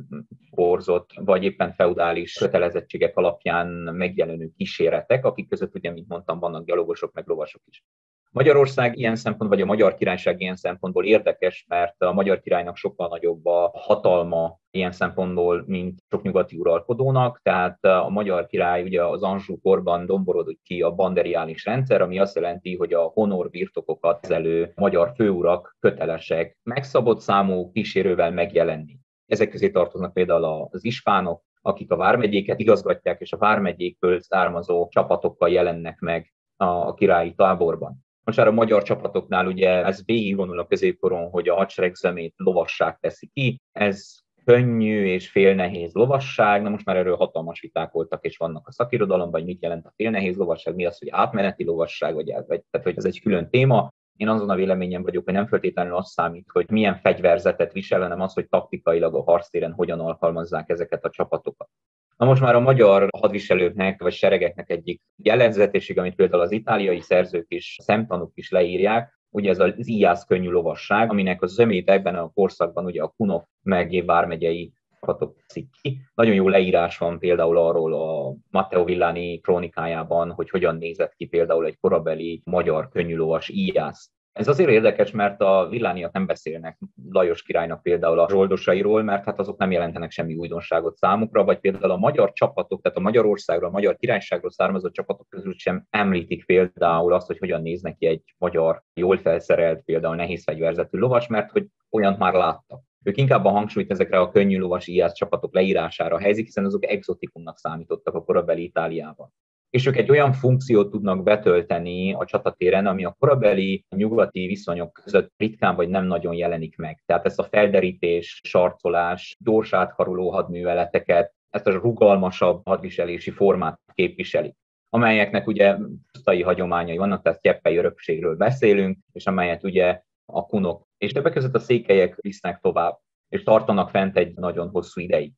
[0.49, 7.13] borzott, vagy éppen feudális kötelezettségek alapján megjelenő kíséretek, akik között ugye, mint mondtam, vannak gyalogosok,
[7.13, 7.84] meg lovasok is.
[8.32, 13.07] Magyarország ilyen szempont, vagy a Magyar Királyság ilyen szempontból érdekes, mert a Magyar Királynak sokkal
[13.07, 19.23] nagyobb a hatalma ilyen szempontból, mint sok nyugati uralkodónak, tehát a Magyar Király ugye az
[19.23, 24.71] Anzsú korban domborodott ki a banderiális rendszer, ami azt jelenti, hogy a honor birtokokat kezelő
[24.75, 28.99] magyar főurak kötelesek megszabott számú kísérővel megjelenni.
[29.25, 35.49] Ezek közé tartoznak például az ispánok, akik a vármegyéket igazgatják, és a vármegyékből származó csapatokkal
[35.49, 38.05] jelennek meg a királyi táborban.
[38.28, 42.97] Most már a magyar csapatoknál ugye ez végigvonul a középkoron, hogy a hadsereg szemét lovasság
[42.99, 48.38] teszi ki, ez könnyű és félnehéz lovasság, na most már erről hatalmas viták voltak, és
[48.38, 52.34] vannak a szakirodalomban, hogy mit jelent a félnehéz lovasság, mi az, hogy átmeneti lovasság, vagy,
[52.47, 53.93] vagy tehát, hogy ez egy külön téma.
[54.17, 58.21] Én azon a véleményem vagyok, hogy nem feltétlenül az számít, hogy milyen fegyverzetet visel, hanem
[58.21, 61.69] az, hogy taktikailag a harctéren hogyan alkalmazzák ezeket a csapatokat.
[62.18, 67.45] Na most már a magyar hadviselőknek vagy seregeknek egyik jellegzetesség, amit például az itáliai szerzők
[67.47, 72.30] is, szemtanúk is leírják, ugye ez az íjász könnyű lovasság, aminek a zömét ebben a
[72.30, 75.99] korszakban ugye a Kunov meg vármegyei csapatok teszik ki.
[76.15, 81.65] Nagyon jó leírás van például arról a Matteo Villani krónikájában, hogy hogyan nézett ki például
[81.65, 86.79] egy korabeli magyar könnyűlovas íjász ez azért érdekes, mert a villániak nem beszélnek
[87.09, 91.91] Lajos királynak például a zsoldosairól, mert hát azok nem jelentenek semmi újdonságot számukra, vagy például
[91.91, 97.13] a magyar csapatok, tehát a Magyarországról, a magyar királyságról származó csapatok közül sem említik például
[97.13, 101.67] azt, hogy hogyan néz neki egy magyar, jól felszerelt, például nehéz fegyverzetű lovas, mert hogy
[101.89, 102.81] olyant már láttak.
[103.03, 107.57] Ők inkább a hangsúlyt ezekre a könnyű lovas IAS csapatok leírására helyzik, hiszen azok exotikumnak
[107.57, 109.33] számítottak a korabeli Itáliában.
[109.78, 115.32] És ők egy olyan funkciót tudnak betölteni a csatatéren, ami a korabeli nyugati viszonyok között
[115.38, 117.01] ritkán vagy nem nagyon jelenik meg.
[117.05, 124.55] Tehát ezt a felderítés, sarcolás, gyors átkaruló hadműveleteket, ezt a rugalmasabb hadviselési formát képviseli
[124.89, 125.78] amelyeknek ugye
[126.11, 131.55] pusztai hagyományai vannak, tehát kyeppei örökségről beszélünk, és amelyet ugye a kunok és többek között
[131.55, 132.99] a székelyek visznek tovább,
[133.30, 135.32] és tartanak fent egy nagyon hosszú ideig.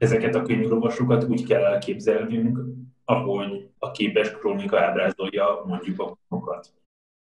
[0.00, 2.58] Ezeket a könyvolvasókat úgy kell elképzelnünk,
[3.04, 6.68] ahogy a képes krónika ábrázolja mondjuk a kunokat.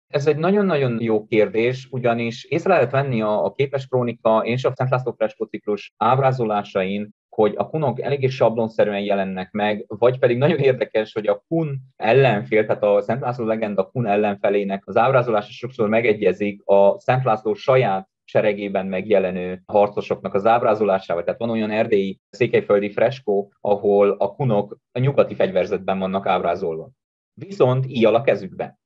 [0.06, 4.72] Ez egy nagyon-nagyon jó kérdés, ugyanis észre lehet venni a, a képes krónika és a
[4.74, 10.58] Szent László Freskó ciklus ábrázolásain, hogy a kunok eléggé sablonszerűen jelennek meg, vagy pedig nagyon
[10.58, 15.88] érdekes, hogy a kun ellenfél, tehát a Szent László legenda kun ellenfelének az ábrázolása sokszor
[15.88, 21.24] megegyezik a Szent László saját seregében megjelenő harcosoknak az ábrázolásával.
[21.24, 26.90] Tehát van olyan erdélyi székelyföldi freskó, ahol a kunok a nyugati fegyverzetben vannak ábrázolva.
[27.34, 28.78] Viszont íjjal a kezükben.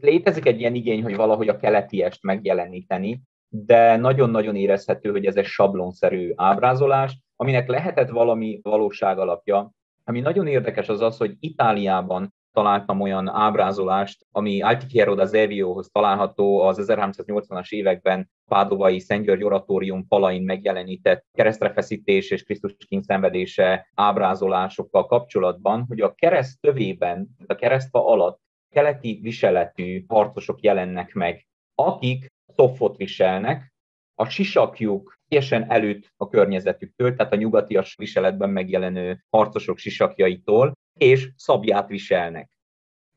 [0.00, 5.44] Létezik egy ilyen igény, hogy valahogy a keletiest megjeleníteni, de nagyon-nagyon érezhető, hogy ez egy
[5.44, 9.70] sablonszerű ábrázolás, aminek lehetett valami valóság alapja.
[10.04, 16.60] Ami nagyon érdekes az az, hogy Itáliában találtam olyan ábrázolást, ami Altichiero da Zeviohoz található
[16.60, 25.84] az 1380-as években Pádovai Szent György oratórium falain megjelenített keresztrefeszítés és Krisztus kényszenvedése ábrázolásokkal kapcsolatban,
[25.88, 28.40] hogy a kereszt tövében, a keresztfa alatt
[28.70, 33.72] keleti viseletű harcosok jelennek meg, akik szoffot viselnek,
[34.14, 41.88] a sisakjuk teljesen előtt a környezetüktől, tehát a nyugatias viseletben megjelenő harcosok sisakjaitól, és szabját
[41.88, 42.50] viselnek.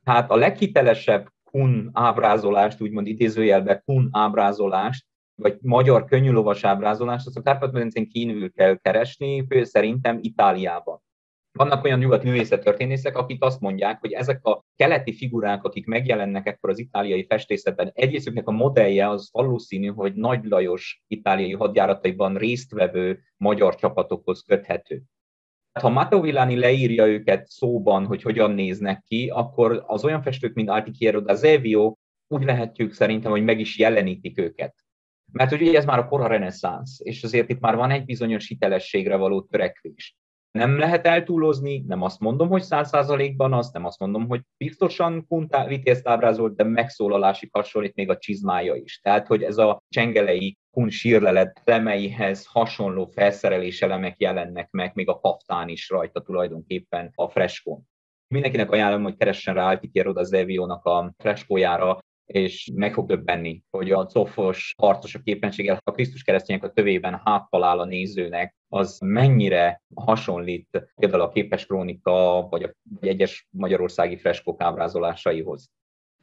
[0.03, 5.05] Hát a leghitelesebb kun ábrázolást, úgymond idézőjelben kun ábrázolást,
[5.35, 11.03] vagy magyar könnyűlovas ábrázolást, azt a Kárpát-medencén kívül kell keresni, szerintem Itáliában.
[11.51, 16.69] Vannak olyan nyugat művészettörténészek, akik azt mondják, hogy ezek a keleti figurák, akik megjelennek ekkor
[16.69, 23.75] az itáliai festészetben, egyrésztüknek a modellje az valószínű, hogy Nagy Lajos itáliai hadjárataiban résztvevő magyar
[23.75, 25.01] csapatokhoz köthető.
[25.81, 30.69] Ha Matteo Villani leírja őket szóban, hogy hogyan néznek ki, akkor az olyan festők, mint
[30.69, 31.95] Altichiero da Zevio,
[32.27, 34.75] úgy lehetjük szerintem, hogy meg is jelenítik őket.
[35.31, 39.15] Mert ugye ez már a kora reneszánsz, és azért itt már van egy bizonyos hitelességre
[39.15, 40.15] való törekvés
[40.55, 45.25] nem lehet eltúlozni, nem azt mondom, hogy száz százalékban azt, nem azt mondom, hogy biztosan
[45.27, 48.99] Kuntá vitézt ábrázolt, de megszólalásig hasonlít még a csizmája is.
[48.99, 55.19] Tehát, hogy ez a csengelei kun sírlelet elemeihez hasonló felszerelés elemek jelennek meg, még a
[55.19, 57.81] kaftán is rajta tulajdonképpen a freskón.
[58.27, 63.91] Mindenkinek ajánlom, hogy keressen rá Altikier oda Zeviónak a freskójára, és meg fog döbbenni, hogy
[63.91, 69.81] a cofos harcos a képességgel a Krisztus keresztények a tövében háttalál a nézőnek, az mennyire
[69.95, 75.69] hasonlít például a képes krónika, vagy a vagy egyes magyarországi freskók ábrázolásaihoz.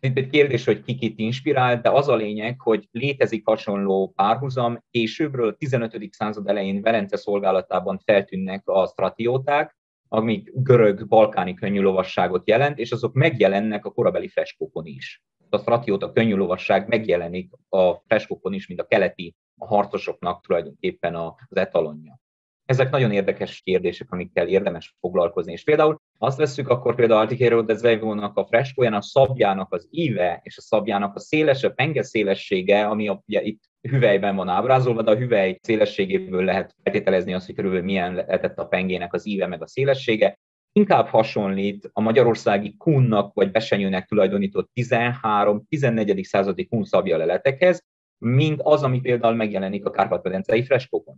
[0.01, 4.85] Itt egy kérdés, hogy ki kit inspirál, de az a lényeg, hogy létezik hasonló párhuzam.
[4.91, 6.13] Későbbről a 15.
[6.13, 9.77] század elején Velence szolgálatában feltűnnek a stratióták,
[10.09, 16.13] amik görög-balkáni könnyű lovasságot jelent, és azok megjelennek a korabeli freskókon is a stratiót, a
[16.13, 22.22] könnyű lovasság megjelenik a freskókon is, mint a keleti a harcosoknak tulajdonképpen az etalonja.
[22.65, 25.53] Ezek nagyon érdekes kérdések, amikkel érdemes foglalkozni.
[25.53, 30.41] És például azt veszük, akkor például Altichero de Zvejvónak a freskóján a szabjának az íve
[30.43, 35.17] és a szabjának a szélese, penge szélessége, ami ugye itt hüvelyben van ábrázolva, de a
[35.17, 39.67] hüvely szélességéből lehet feltételezni azt, hogy körülbelül milyen lehetett a pengének az íve meg a
[39.67, 40.39] szélessége
[40.73, 46.23] inkább hasonlít a magyarországi kunnak vagy besenyőnek tulajdonított 13-14.
[46.23, 47.85] századi kun szabja leletekhez,
[48.19, 51.17] mint az, ami például megjelenik a Kárpát-medencei freskókon.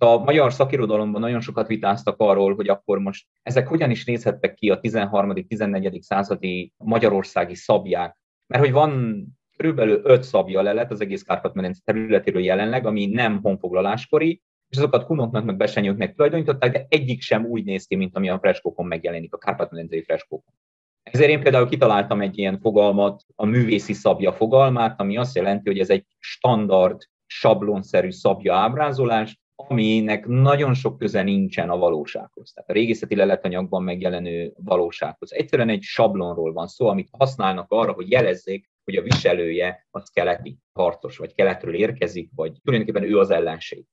[0.00, 4.70] A magyar szakirodalomban nagyon sokat vitáztak arról, hogy akkor most ezek hogyan is nézhettek ki
[4.70, 6.00] a 13.-14.
[6.00, 8.18] századi magyarországi szabják.
[8.46, 9.22] Mert hogy van
[9.56, 15.44] körülbelül öt szabja lelet az egész Kárpát-medence területéről jelenleg, ami nem honfoglaláskori, és azokat kunoknak
[15.44, 19.38] meg besenyőknek tulajdonították, de egyik sem úgy néz ki, mint ami a freskókon megjelenik, a
[19.38, 20.54] kárpát-medencei freskókon.
[21.02, 25.78] Ezért én például kitaláltam egy ilyen fogalmat, a művészi szabja fogalmát, ami azt jelenti, hogy
[25.78, 32.52] ez egy standard, sablonszerű szabja ábrázolás, aminek nagyon sok köze nincsen a valósághoz.
[32.52, 35.32] Tehát a régészeti leletanyagban megjelenő valósághoz.
[35.32, 40.58] Egyszerűen egy sablonról van szó, amit használnak arra, hogy jelezzék, hogy a viselője az keleti
[40.72, 43.84] harcos, vagy keletről érkezik, vagy tulajdonképpen ő az ellenség.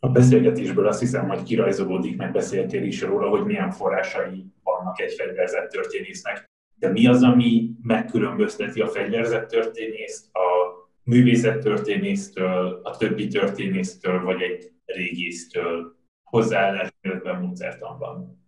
[0.00, 5.12] A beszélgetésből azt hiszem, hogy kirajzolódik, meg beszéltél is róla, hogy milyen forrásai vannak egy
[5.12, 6.50] fegyverzett történésznek.
[6.74, 10.77] De mi az, ami megkülönbözteti a fegyverzett történészt a
[11.08, 15.96] művészet történésztől, a többi történésztől, vagy egy régésztől
[16.30, 18.46] hozzáállás, illetve módszertanban?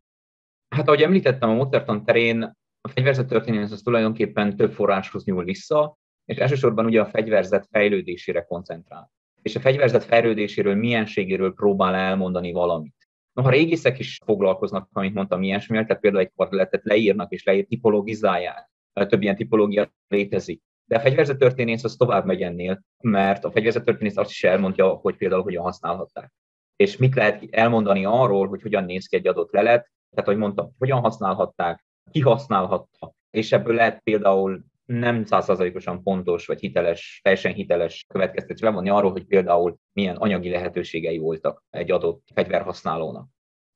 [0.75, 2.43] Hát ahogy említettem, a módszertan terén
[2.81, 9.11] a fegyverzet az tulajdonképpen több forráshoz nyúl vissza, és elsősorban ugye a fegyverzet fejlődésére koncentrál.
[9.43, 13.09] És a fegyverzet fejlődéséről, mienségéről próbál elmondani valamit.
[13.33, 18.71] Noha régészek is foglalkoznak, amit mondtam, ilyesmivel, tehát például egy kvarteletet leírnak és leír, tipologizálják.
[18.93, 20.63] Több ilyen tipológia létezik.
[20.91, 25.43] De a fegyverzetörténész az tovább megy ennél, mert a fegyverzetörténész azt is elmondja, hogy például
[25.43, 26.33] hogyan használhatták.
[26.77, 30.71] És mit lehet elmondani arról, hogy hogyan néz ki egy adott lelet, tehát, hogy mondtam,
[30.79, 38.05] hogyan használhatták, ki használhatta, és ebből lehet például nem százszerzalékosan pontos vagy hiteles, teljesen hiteles
[38.09, 43.29] következtetés levonni arról, hogy például milyen anyagi lehetőségei voltak egy adott fegyverhasználónak.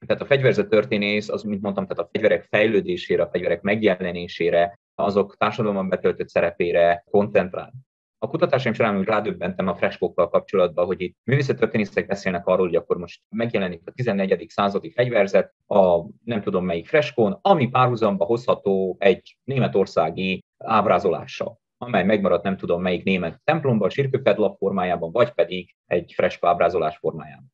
[0.07, 5.37] Tehát a fegyverzet történész, az, mint mondtam, tehát a fegyverek fejlődésére, a fegyverek megjelenésére, azok
[5.37, 7.73] társadalomban betöltött szerepére koncentrál.
[8.19, 12.97] A kutatásaim során úgy rádöbbentem a freskókkal kapcsolatban, hogy itt művészettörténészek beszélnek arról, hogy akkor
[12.97, 14.47] most megjelenik a 14.
[14.49, 22.43] századi fegyverzet a nem tudom melyik freskón, ami párhuzamba hozható egy németországi ábrázolással amely megmaradt
[22.43, 27.53] nem tudom melyik német templomban, sírkőfedlap formájában, vagy pedig egy freskó ábrázolás formájában.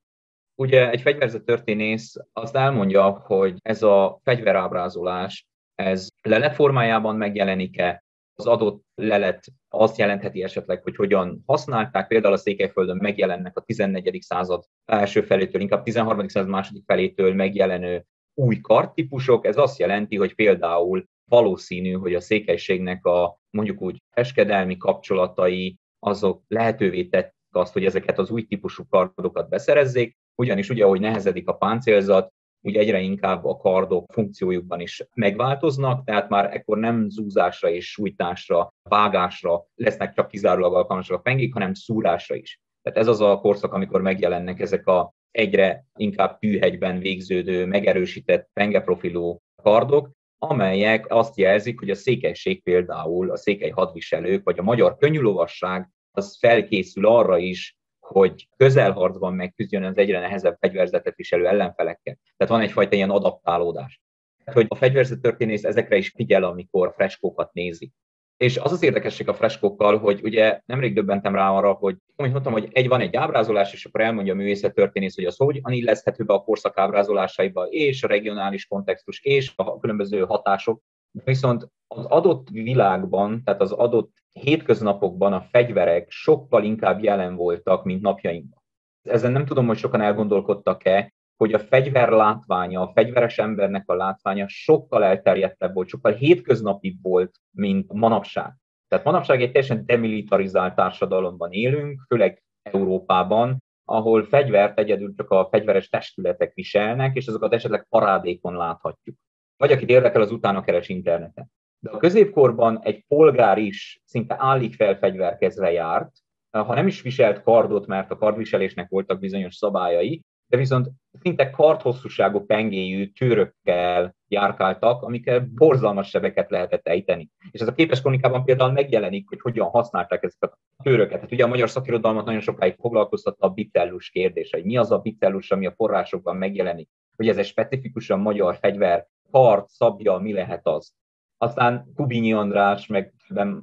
[0.55, 8.05] Ugye egy fegyverzet történész azt elmondja, hogy ez a fegyverábrázolás, ez lelet formájában megjelenik-e,
[8.35, 12.07] az adott lelet azt jelentheti esetleg, hogy hogyan használták.
[12.07, 14.19] Például a Székelyföldön megjelennek a 14.
[14.21, 16.29] század első felétől, inkább 13.
[16.29, 18.05] század második felétől megjelenő
[18.35, 19.47] új karttípusok.
[19.47, 26.43] Ez azt jelenti, hogy például valószínű, hogy a székelységnek a mondjuk úgy eskedelmi kapcsolatai azok
[26.49, 31.57] lehetővé tettek azt, hogy ezeket az új típusú kardokat beszerezzék, ugyanis ugye, ahogy nehezedik a
[31.57, 32.33] páncélzat,
[32.63, 38.73] úgy egyre inkább a kardok funkciójukban is megváltoznak, tehát már ekkor nem zúzásra és sújtásra,
[38.89, 42.61] vágásra lesznek csak kizárólag alkalmasak a pengék, hanem szúrásra is.
[42.83, 49.39] Tehát ez az a korszak, amikor megjelennek ezek a egyre inkább tűhegyben végződő, megerősített pengeprofilú
[49.63, 55.89] kardok, amelyek azt jelzik, hogy a székelység például, a székely hadviselők, vagy a magyar könnyűlovasság
[56.11, 57.79] az felkészül arra is,
[58.13, 62.19] hogy közelharcban megküzdjön az egyre nehezebb fegyverzetet viselő ellenfelekkel.
[62.37, 64.01] Tehát van egyfajta ilyen adaptálódás.
[64.45, 67.93] Hogy a fegyverzet történész ezekre is figyel, amikor freskókat nézi.
[68.37, 72.53] És az az érdekesség a freskókkal, hogy ugye nemrég döbbentem rá arra, hogy amit mondtam,
[72.53, 76.25] hogy egy van egy ábrázolás, és akkor elmondja a művészet történész, hogy az hogy illeszthető
[76.25, 80.83] be a korszak ábrázolásaiba, és a regionális kontextus, és a különböző hatások.
[81.11, 88.03] Viszont az adott világban, tehát az adott hétköznapokban a fegyverek sokkal inkább jelen voltak, mint
[88.03, 88.63] napjainkban.
[89.03, 94.49] Ezen nem tudom, hogy sokan elgondolkodtak-e, hogy a fegyver látványa, a fegyveres embernek a látványa
[94.49, 98.55] sokkal elterjedtebb volt, sokkal hétköznapibb volt, mint manapság.
[98.89, 105.89] Tehát manapság egy teljesen demilitarizált társadalomban élünk, főleg Európában, ahol fegyvert egyedül csak a fegyveres
[105.89, 109.17] testületek viselnek, és azokat esetleg parádékon láthatjuk.
[109.61, 111.51] Vagy akit érdekel, az utána keres interneten.
[111.79, 116.11] De a középkorban egy polgár is szinte állig felfegyverkezve járt,
[116.51, 120.91] ha nem is viselt kardot, mert a kardviselésnek voltak bizonyos szabályai, de viszont
[121.21, 127.31] szinte kardhosszúságú pengéjű tűrökkel járkáltak, amikkel borzalmas sebeket lehetett ejteni.
[127.51, 131.21] És ez a képes kronikában például megjelenik, hogy hogyan használták ezeket a tőröket.
[131.21, 134.99] Hát ugye a magyar szakirodalmat nagyon sokáig foglalkoztatta a bitellus kérdése, hogy mi az a
[134.99, 140.67] bitellus, ami a forrásokban megjelenik, hogy ez egy specifikusan magyar fegyver, kard, szabja, mi lehet
[140.67, 140.93] az.
[141.39, 143.15] Aztán Kubinyi András, meg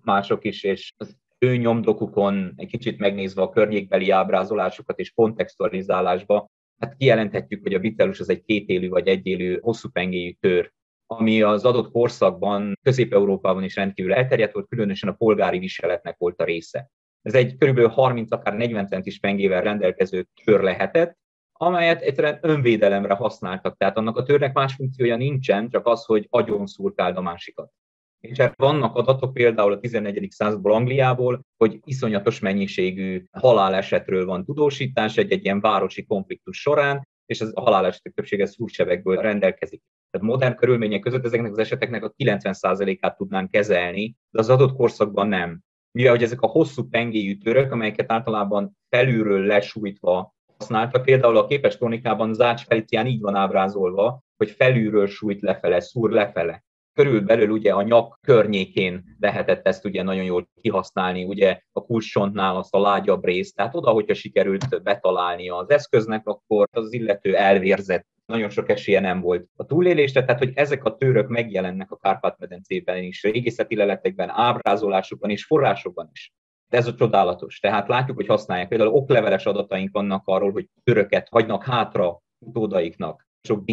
[0.04, 6.50] mások is, és az ő nyomdokukon egy kicsit megnézve a környékbeli ábrázolásokat és kontextualizálásba,
[6.80, 10.72] hát kijelenthetjük, hogy a bitellus az egy kétélű vagy egyélű hosszú pengéjű tör,
[11.06, 16.44] ami az adott korszakban Közép-Európában is rendkívül elterjedt volt, különösen a polgári viseletnek volt a
[16.44, 16.90] része.
[17.22, 17.80] Ez egy kb.
[17.80, 21.18] 30, akár 40 centis pengével rendelkező tör lehetett,
[21.58, 23.78] amelyet egyszerűen önvédelemre használtak.
[23.78, 27.72] Tehát annak a törnek más funkciója nincsen, csak az, hogy agyon szurkáld a másikat.
[28.20, 30.32] És erre vannak adatok például a 14.
[30.32, 37.42] századból Angliából, hogy iszonyatos mennyiségű halálesetről van tudósítás egy, egy ilyen városi konfliktus során, és
[37.42, 39.82] az a halálesetek többsége szúrsebekből rendelkezik.
[40.10, 45.28] Tehát modern körülmények között ezeknek az eseteknek a 90%-át tudnánk kezelni, de az adott korszakban
[45.28, 45.62] nem.
[45.92, 51.78] Mivel hogy ezek a hosszú pengéjű török, amelyeket általában felülről lesújtva használtak, például a képes
[51.78, 56.64] kronikában Zács Felicián így van ábrázolva, hogy felülről sújt lefele, szúr lefele.
[56.94, 62.74] Körülbelül ugye a nyak környékén lehetett ezt ugye nagyon jól kihasználni, ugye a kulcsontnál azt
[62.74, 68.06] a lágyabb részt, tehát oda, hogyha sikerült betalálni az eszköznek, akkor az illető elvérzett.
[68.26, 73.04] Nagyon sok esélye nem volt a túlélésre, tehát hogy ezek a tőrök megjelennek a Kárpát-medencében
[73.04, 76.34] is, régészeti leletekben, ábrázolásokban és forrásokban is.
[76.70, 77.60] De ez a csodálatos.
[77.60, 78.68] Tehát látjuk, hogy használják.
[78.68, 83.64] Például okleveles adataink vannak arról, hogy töröket hagynak hátra utódaiknak sok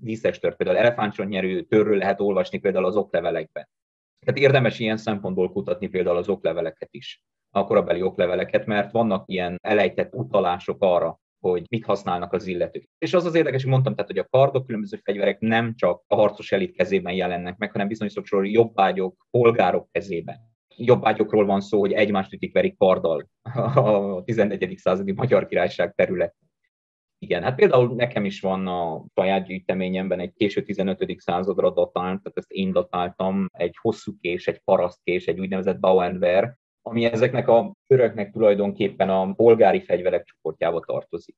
[0.00, 3.68] díszes például elefántcsontnyerő törről lehet olvasni például az oklevelekben.
[4.26, 9.58] Tehát érdemes ilyen szempontból kutatni például az okleveleket is, a korabeli okleveleket, mert vannak ilyen
[9.62, 12.88] elejtett utalások arra, hogy mit használnak az illetők.
[12.98, 16.14] És az az érdekes, hogy mondtam, tehát, hogy a kardok, különböző fegyverek nem csak a
[16.14, 20.55] harcos elit kezében jelennek meg, hanem bizonyos sokszor jobbágyok, polgárok kezében.
[20.76, 23.28] Jobbágyokról van szó, hogy egymást ütik verik karddal
[23.74, 24.74] a 11.
[24.76, 26.34] századi Magyar Királyság terület.
[27.18, 31.20] Igen, hát például nekem is van a saját gyűjteményemben egy késő 15.
[31.20, 37.04] századra datált, tehát ezt én datáltam, egy hosszú kés, egy parasztkés, egy úgynevezett Bauernwehr, ami
[37.04, 41.36] ezeknek a köröknek tulajdonképpen a polgári fegyverek csoportjába tartozik.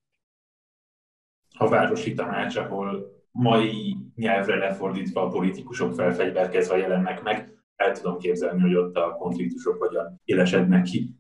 [1.59, 8.61] A városi tanács, ahol mai nyelvre lefordítva a politikusok felfegyverkezve jelennek meg, el tudom képzelni,
[8.61, 11.11] hogy ott a konfliktusok hogyan élesednek ki.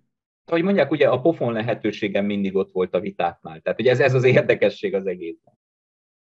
[0.45, 3.61] Ahogy mondják, ugye a pofon lehetőségem mindig ott volt a vitáknál.
[3.61, 5.55] Tehát ugye ez, ez az érdekesség az egészben.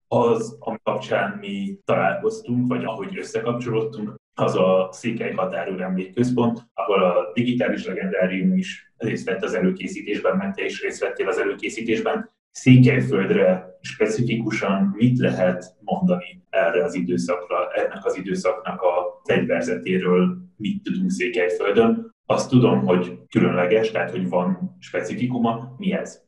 [0.07, 7.31] Az, ami kapcsán mi találkoztunk, vagy ahogy összekapcsolódtunk, az a Székely Határőr Emlékközpont, ahol a
[7.33, 12.29] digitális legendárium is részt vett az előkészítésben, mert te is részt vettél az előkészítésben.
[12.57, 21.11] Székelyföldre specifikusan mit lehet mondani erre az időszakra, ennek az időszaknak a fegyverzetéről, mit tudunk
[21.11, 22.15] Székelyföldön.
[22.25, 25.75] Azt tudom, hogy különleges, tehát hogy van specifikuma.
[25.77, 26.23] Mi ez?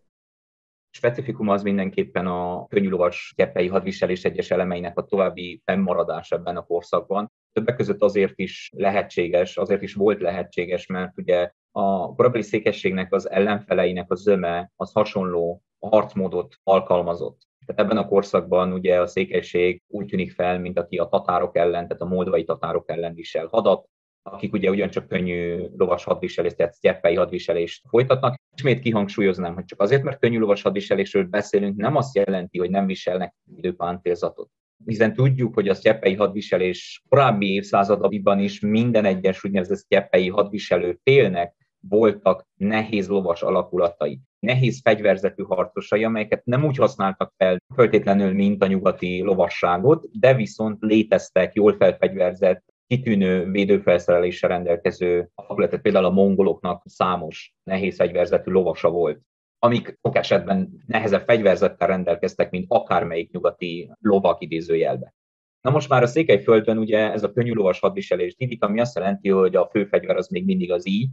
[0.89, 7.32] Specifikum az mindenképpen a könnyűlovas keppei hadviselés egyes elemeinek a további fennmaradása ebben a korszakban.
[7.51, 13.30] Többek között azért is lehetséges, azért is volt lehetséges, mert ugye a korabeli székességnek az
[13.30, 17.47] ellenfeleinek a zöme az hasonló harcmódot alkalmazott.
[17.65, 21.88] Tehát ebben a korszakban ugye a székesség úgy tűnik fel, mint aki a tatárok ellen,
[21.88, 23.88] tehát a moldvai tatárok ellen visel hadat,
[24.23, 28.36] akik ugye ugyancsak könnyű lovas hadviselést, tehát sztyeppei hadviselést folytatnak.
[28.55, 32.86] Ismét kihangsúlyoznám, hogy csak azért, mert könnyű lovas hadviselésről beszélünk, nem azt jelenti, hogy nem
[32.86, 34.49] viselnek időpántélzatot.
[34.86, 41.59] Hiszen tudjuk, hogy a sztyeppei hadviselés korábbi évszázadaiban is minden egyes úgynevezett sztyeppei hadviselő félnek
[41.88, 48.67] voltak nehéz lovas alakulatai, nehéz fegyverzetű harcosai, amelyeket nem úgy használtak fel föltétlenül, mint a
[48.67, 57.53] nyugati lovasságot, de viszont léteztek jól felfegyverzett kitűnő védőfelszereléssel rendelkező hadületet, például a mongoloknak számos
[57.63, 59.21] nehéz fegyverzetű lovasa volt,
[59.59, 65.13] amik sok esetben nehezebb fegyverzettel rendelkeztek, mint akármelyik nyugati lovak idézőjelbe.
[65.61, 69.30] Na most már a Székelyföldön ugye ez a könnyű lovas hadviselés didik, ami azt jelenti,
[69.30, 71.09] hogy a főfegyver az még mindig az így,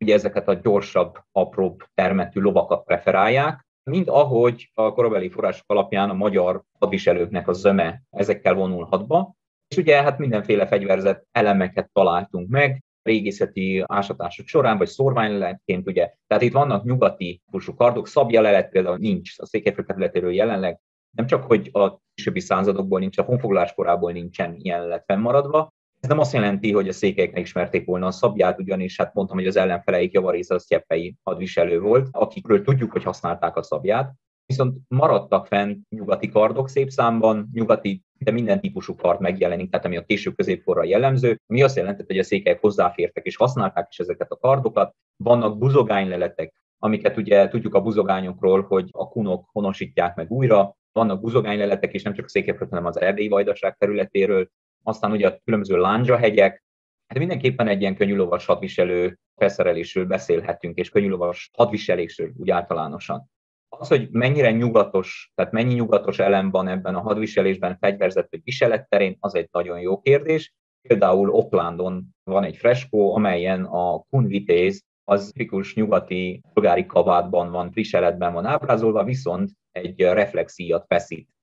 [0.00, 6.14] ugye ezeket a gyorsabb, apróbb termetű lovakat preferálják, mint ahogy a korabeli források alapján a
[6.14, 9.34] magyar hadviselőknek a zöme ezekkel vonulhatba,
[9.68, 16.12] és ugye hát mindenféle fegyverzet elemeket találtunk meg, régészeti ásatások során, vagy szorványleletként, ugye.
[16.26, 20.80] Tehát itt vannak nyugati típusú kardok, szabjalelet például nincs a Székelyföld területéről jelenleg,
[21.16, 25.72] nem csak, hogy a későbbi századokból nincs, a honfoglalás korából nincsen ilyen lett fennmaradva,
[26.04, 29.46] ez nem azt jelenti, hogy a székelyek ismerték volna a szabját, ugyanis hát mondtam, hogy
[29.46, 34.12] az ellenfeleik javarésze az cseppei hadviselő volt, akikről tudjuk, hogy használták a szabját,
[34.46, 39.96] viszont maradtak fent nyugati kardok szép számban, nyugati, de minden típusú kard megjelenik, tehát ami
[39.96, 44.30] a késő középkorra jellemző, ami azt jelentett, hogy a székelyek hozzáfértek és használták is ezeket
[44.30, 44.94] a kardokat.
[45.16, 51.92] Vannak buzogányleletek, amiket ugye tudjuk a buzogányokról, hogy a kunok honosítják meg újra, vannak buzogányleletek,
[51.92, 54.48] és nem csak a székelyföld, hanem az erdélyi vajdaság területéről,
[54.84, 56.64] aztán ugye a különböző lándzsahegyek,
[57.06, 63.30] Hát mindenképpen egy ilyen könnyűlovas hadviselő felszerelésről beszélhetünk, és könnyűlovas hadviselésről úgy általánosan.
[63.68, 68.88] Az, hogy mennyire nyugatos, tehát mennyi nyugatos elem van ebben a hadviselésben, fegyverzet vagy viselet
[68.88, 70.52] terén, az egy nagyon jó kérdés.
[70.88, 77.70] Például Oaklandon van egy freskó, amelyen a kun vitéz az tipikus nyugati polgári kabátban van,
[77.72, 81.33] viseletben van ábrázolva, viszont egy reflexíjat feszít.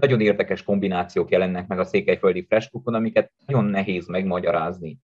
[0.00, 4.98] Nagyon érdekes kombinációk jelennek meg a székelyföldi freskókon, amiket nagyon nehéz megmagyarázni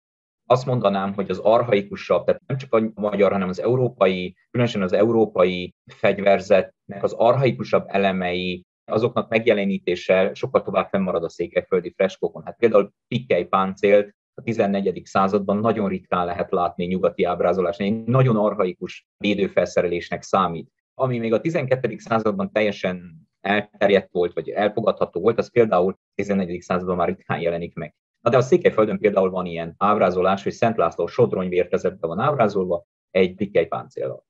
[0.51, 4.93] azt mondanám, hogy az arhaikusabb, tehát nem csak a magyar, hanem az európai, különösen az
[4.93, 12.43] európai fegyverzetnek az arhaikusabb elemei, azoknak megjelenítése sokkal tovább fennmarad a székelyföldi freskókon.
[12.45, 15.03] Hát például pikkely páncélt a 14.
[15.05, 20.70] században nagyon ritkán lehet látni nyugati ábrázolásnál, egy nagyon arhaikus védőfelszerelésnek számít.
[20.95, 21.95] Ami még a 12.
[21.99, 26.61] században teljesen elterjedt volt, vagy elfogadható volt, az például a 14.
[26.61, 27.95] században már ritkán jelenik meg.
[28.20, 32.84] Na de a Székelyföldön például van ilyen ábrázolás, hogy Szent László sodrony vértezetben van ábrázolva
[33.11, 34.24] egy pikkely páncéllal.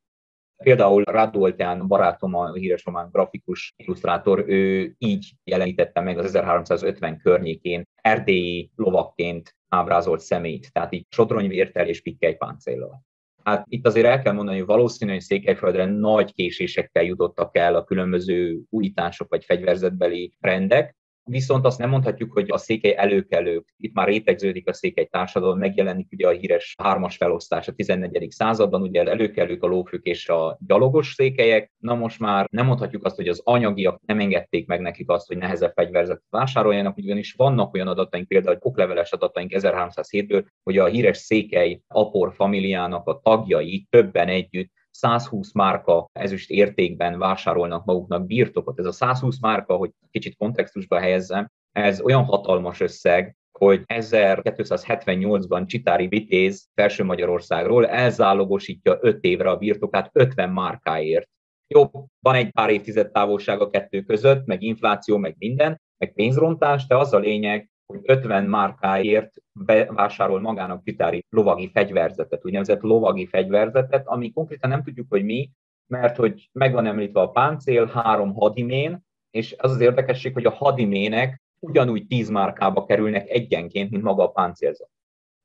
[0.63, 7.83] Például Radoltán barátom, a híres román grafikus illusztrátor, ő így jelenítette meg az 1350 környékén
[7.95, 13.03] erdélyi lovakként ábrázolt szemét, tehát így sodronyvértel és pikkely páncéllal.
[13.51, 17.85] Hát itt azért el kell mondani, hogy valószínűleg hogy Székelyföldre nagy késésekkel jutottak el a
[17.85, 20.97] különböző újítások vagy fegyverzetbeli rendek,
[21.31, 26.09] Viszont azt nem mondhatjuk, hogy a székely előkelők, itt már rétegződik a székely társadalom, megjelenik
[26.13, 28.31] ugye a híres hármas felosztás a 14.
[28.31, 31.73] században, ugye előkelők a lófők és a gyalogos székelyek.
[31.79, 35.37] Na most már nem mondhatjuk azt, hogy az anyagiak nem engedték meg nekik azt, hogy
[35.37, 41.81] nehezebb fegyverzetet vásároljanak, ugyanis vannak olyan adataink, például okleveles adataink 1307-ből, hogy a híres székely
[41.89, 48.79] apor familiának a tagjai többen együtt 120 márka ezüst értékben vásárolnak maguknak birtokot.
[48.79, 56.07] Ez a 120 márka, hogy kicsit kontextusba helyezzem, ez olyan hatalmas összeg, hogy 1278-ban Csitári
[56.07, 61.29] Vitéz Felső Magyarországról elzálogosítja 5 évre a birtokát 50 márkáért.
[61.67, 66.87] Jó, van egy pár évtized távolság a kettő között, meg infláció, meg minden, meg pénzrontás,
[66.87, 74.07] de az a lényeg, hogy 50 márkáért bevásárol magának Pitári lovagi fegyverzetet, úgynevezett lovagi fegyverzetet,
[74.07, 75.51] ami konkrétan nem tudjuk, hogy mi,
[75.87, 80.51] mert hogy meg van említve a páncél, három hadimén, és az az érdekesség, hogy a
[80.51, 84.91] hadimének ugyanúgy 10 márkába kerülnek egyenként, mint maga a páncélzat.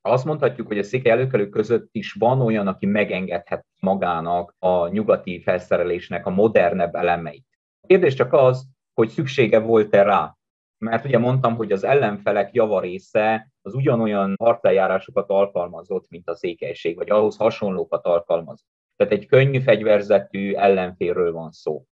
[0.01, 5.41] Azt mondhatjuk, hogy a székely előkelők között is van olyan, aki megengedhet magának a nyugati
[5.41, 7.45] felszerelésnek a modernebb elemeit.
[7.81, 10.34] A kérdés csak az, hogy szüksége volt-e rá
[10.77, 17.09] mert ugye mondtam, hogy az ellenfelek javarésze az ugyanolyan harceljárásokat alkalmazott, mint a székelység, vagy
[17.09, 18.65] ahhoz hasonlókat alkalmaz.
[18.95, 21.85] Tehát egy könnyű fegyverzetű ellenfélről van szó.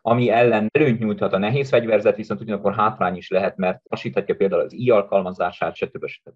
[0.00, 4.62] Ami ellen előnyt nyújthat a nehéz fegyverzet, viszont ugyanakkor hátrány is lehet, mert hasíthatja például
[4.62, 6.06] az i alkalmazását, stb.
[6.06, 6.34] stb.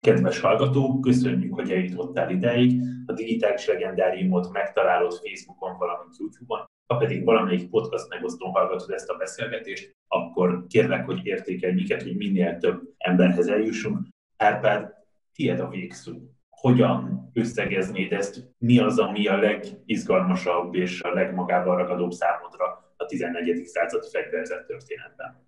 [0.00, 2.80] Kedves hallgató, köszönjük, hogy eljutottál ideig.
[3.06, 6.73] A digitális legendáriumot megtalálod Facebookon, valamint YouTube-on.
[6.86, 12.16] Ha pedig valamelyik podcast megosztón hallgatod ezt a beszélgetést, akkor kérlek, hogy értékelj minket, hogy
[12.16, 14.06] minél több emberhez eljussunk.
[14.36, 14.94] Árpád,
[15.34, 16.12] tiéd a végszó.
[16.50, 18.54] Hogyan összegeznéd ezt?
[18.58, 23.64] Mi az, ami a legizgalmasabb és a legmagával ragadóbb számodra a 14.
[23.66, 25.42] század fegyverzett történetben?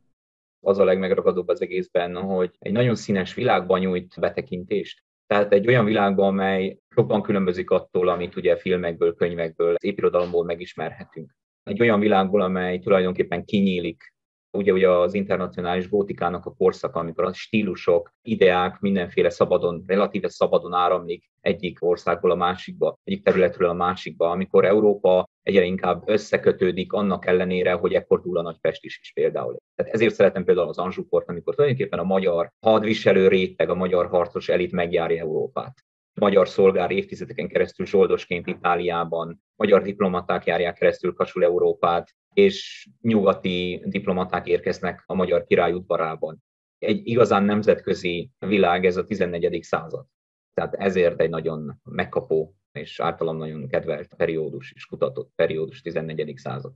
[0.60, 5.04] Az a legmegragadóbb az egészben, hogy egy nagyon színes világban nyújt betekintést.
[5.26, 11.36] Tehát egy olyan világban, amely jobban különbözik attól, amit ugye filmekből, könyvekből, az épirodalomból megismerhetünk.
[11.62, 14.14] Egy olyan világból, amely tulajdonképpen kinyílik
[14.56, 20.72] ugye, ugye az internacionális gótikának a korszaka, amikor a stílusok, ideák mindenféle szabadon, relatíve szabadon
[20.72, 27.26] áramlik egyik országból a másikba, egyik területről a másikba, amikor Európa egyre inkább összekötődik annak
[27.26, 29.56] ellenére, hogy ekkor túl a Nagypest is, is például.
[29.74, 34.48] Tehát ezért szeretem például az Anzsukort, amikor tulajdonképpen a magyar hadviselő réteg, a magyar harcos
[34.48, 35.85] elit megjárja Európát
[36.20, 44.46] magyar szolgár évtizedeken keresztül zsoldosként Itáliában, magyar diplomaták járják keresztül Kasul Európát, és nyugati diplomaták
[44.46, 46.42] érkeznek a magyar király udvarában.
[46.78, 49.62] Egy igazán nemzetközi világ ez a 14.
[49.62, 50.06] század.
[50.54, 56.36] Tehát ezért egy nagyon megkapó és általam nagyon kedvelt periódus és kutatott periódus 14.
[56.36, 56.72] század.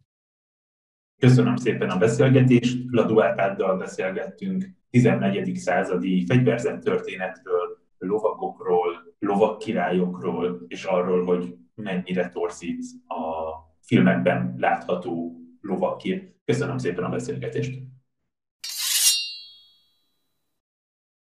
[1.21, 2.79] Köszönöm szépen a beszélgetést.
[2.91, 5.57] Ladó Árpáddal beszélgettünk 14.
[5.57, 13.51] századi fegyverzett történetről, lovagokról, lovagkirályokról, és arról, hogy mennyire torzít a
[13.81, 16.35] filmekben látható lovakké.
[16.45, 17.90] Köszönöm szépen a beszélgetést!